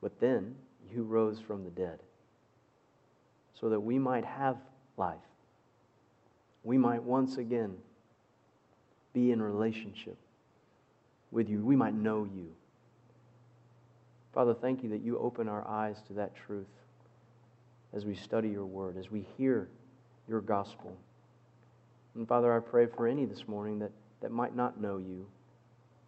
But 0.00 0.20
then 0.20 0.54
you 0.92 1.02
rose 1.02 1.40
from 1.40 1.64
the 1.64 1.70
dead 1.70 1.98
so 3.58 3.70
that 3.70 3.80
we 3.80 3.98
might 3.98 4.24
have 4.24 4.56
life 4.96 5.16
we 6.66 6.76
might 6.76 7.04
once 7.04 7.36
again 7.36 7.76
be 9.12 9.30
in 9.30 9.40
relationship 9.40 10.16
with 11.30 11.48
you. 11.48 11.64
We 11.64 11.76
might 11.76 11.94
know 11.94 12.24
you. 12.24 12.48
Father, 14.34 14.52
thank 14.52 14.82
you 14.82 14.88
that 14.88 15.00
you 15.00 15.16
open 15.16 15.48
our 15.48 15.66
eyes 15.66 16.02
to 16.08 16.14
that 16.14 16.32
truth 16.34 16.66
as 17.94 18.04
we 18.04 18.16
study 18.16 18.48
your 18.48 18.66
word, 18.66 18.96
as 18.98 19.12
we 19.12 19.24
hear 19.38 19.68
your 20.28 20.40
gospel 20.40 20.96
And 22.16 22.26
Father, 22.26 22.56
I 22.56 22.60
pray 22.60 22.86
for 22.86 23.06
any 23.06 23.26
this 23.26 23.46
morning 23.46 23.78
that, 23.80 23.90
that 24.22 24.32
might 24.32 24.56
not 24.56 24.80
know 24.80 24.96
you, 24.96 25.26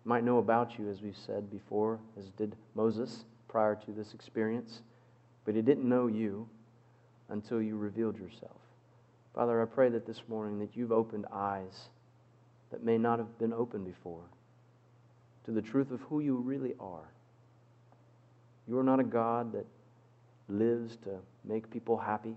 might 0.05 0.25
know 0.25 0.39
about 0.39 0.79
you, 0.79 0.89
as 0.89 1.03
we've 1.03 1.17
said 1.27 1.51
before, 1.51 1.99
as 2.19 2.31
did 2.31 2.57
Moses 2.75 3.25
prior 3.47 3.75
to 3.75 3.93
this 3.93 4.15
experience, 4.15 4.81
but 5.45 5.55
he 5.55 5.61
didn't 5.61 5.87
know 5.87 6.07
you 6.07 6.49
until 7.29 7.61
you 7.61 7.77
revealed 7.77 8.19
yourself. 8.19 8.57
Father, 9.35 9.61
I 9.61 9.67
pray 9.67 9.91
that 9.91 10.07
this 10.07 10.23
morning 10.29 10.59
that 10.61 10.71
you've 10.75 10.93
opened 10.93 11.27
eyes 11.31 11.91
that 12.71 12.83
may 12.83 12.97
not 12.97 13.19
have 13.19 13.39
been 13.39 13.53
opened 13.53 13.85
before 13.85 14.25
to 15.45 15.51
the 15.51 15.63
truth 15.63 15.91
of 15.91 16.01
who 16.03 16.21
you 16.21 16.37
really 16.37 16.75
are. 16.81 17.09
You 18.67 18.79
are 18.79 18.83
not 18.83 18.99
a 18.99 19.05
God 19.05 19.53
that 19.53 19.67
lives 20.49 20.97
to 21.05 21.19
make 21.45 21.71
people 21.71 21.99
happy. 21.99 22.35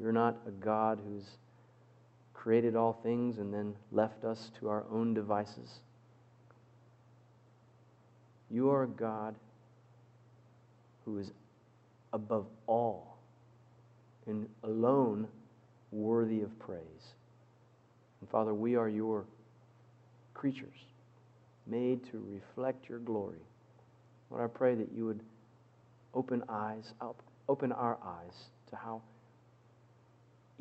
You're 0.00 0.12
not 0.12 0.36
a 0.46 0.50
God 0.50 1.00
who's 1.06 1.24
created 2.48 2.74
all 2.74 2.98
things 3.02 3.36
and 3.36 3.52
then 3.52 3.74
left 3.92 4.24
us 4.24 4.50
to 4.58 4.70
our 4.70 4.82
own 4.90 5.12
devices. 5.12 5.80
You 8.50 8.70
are 8.70 8.84
a 8.84 8.88
God 8.88 9.34
who 11.04 11.18
is 11.18 11.30
above 12.14 12.46
all 12.66 13.18
and 14.26 14.48
alone 14.62 15.28
worthy 15.92 16.40
of 16.40 16.58
praise. 16.58 17.12
And 18.22 18.30
Father, 18.30 18.54
we 18.54 18.76
are 18.76 18.88
your 18.88 19.26
creatures, 20.32 20.86
made 21.66 22.02
to 22.10 22.24
reflect 22.30 22.88
your 22.88 23.00
glory. 23.00 23.44
Lord, 24.30 24.42
I 24.42 24.46
pray 24.46 24.74
that 24.74 24.88
you 24.96 25.04
would 25.04 25.20
open 26.14 26.42
eyes, 26.48 26.94
open 27.46 27.72
our 27.72 27.98
eyes 28.02 28.46
to 28.70 28.76
how 28.76 29.02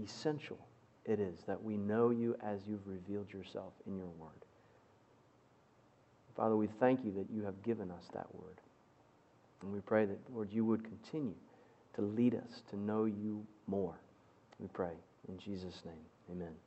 essential 0.03 0.57
it 1.07 1.19
is 1.19 1.39
that 1.47 1.63
we 1.63 1.77
know 1.77 2.09
you 2.09 2.35
as 2.43 2.59
you've 2.67 2.85
revealed 2.85 3.31
yourself 3.31 3.73
in 3.87 3.97
your 3.97 4.09
word. 4.19 4.29
Father, 6.35 6.55
we 6.55 6.67
thank 6.79 7.03
you 7.03 7.11
that 7.13 7.31
you 7.33 7.43
have 7.43 7.63
given 7.63 7.89
us 7.89 8.03
that 8.13 8.27
word. 8.35 8.61
And 9.61 9.73
we 9.73 9.79
pray 9.79 10.05
that, 10.05 10.19
Lord, 10.31 10.49
you 10.51 10.63
would 10.65 10.83
continue 10.83 11.33
to 11.95 12.01
lead 12.01 12.35
us 12.35 12.61
to 12.69 12.77
know 12.77 13.05
you 13.05 13.43
more. 13.65 13.95
We 14.59 14.67
pray 14.67 14.93
in 15.27 15.39
Jesus' 15.39 15.81
name. 15.83 15.95
Amen. 16.31 16.57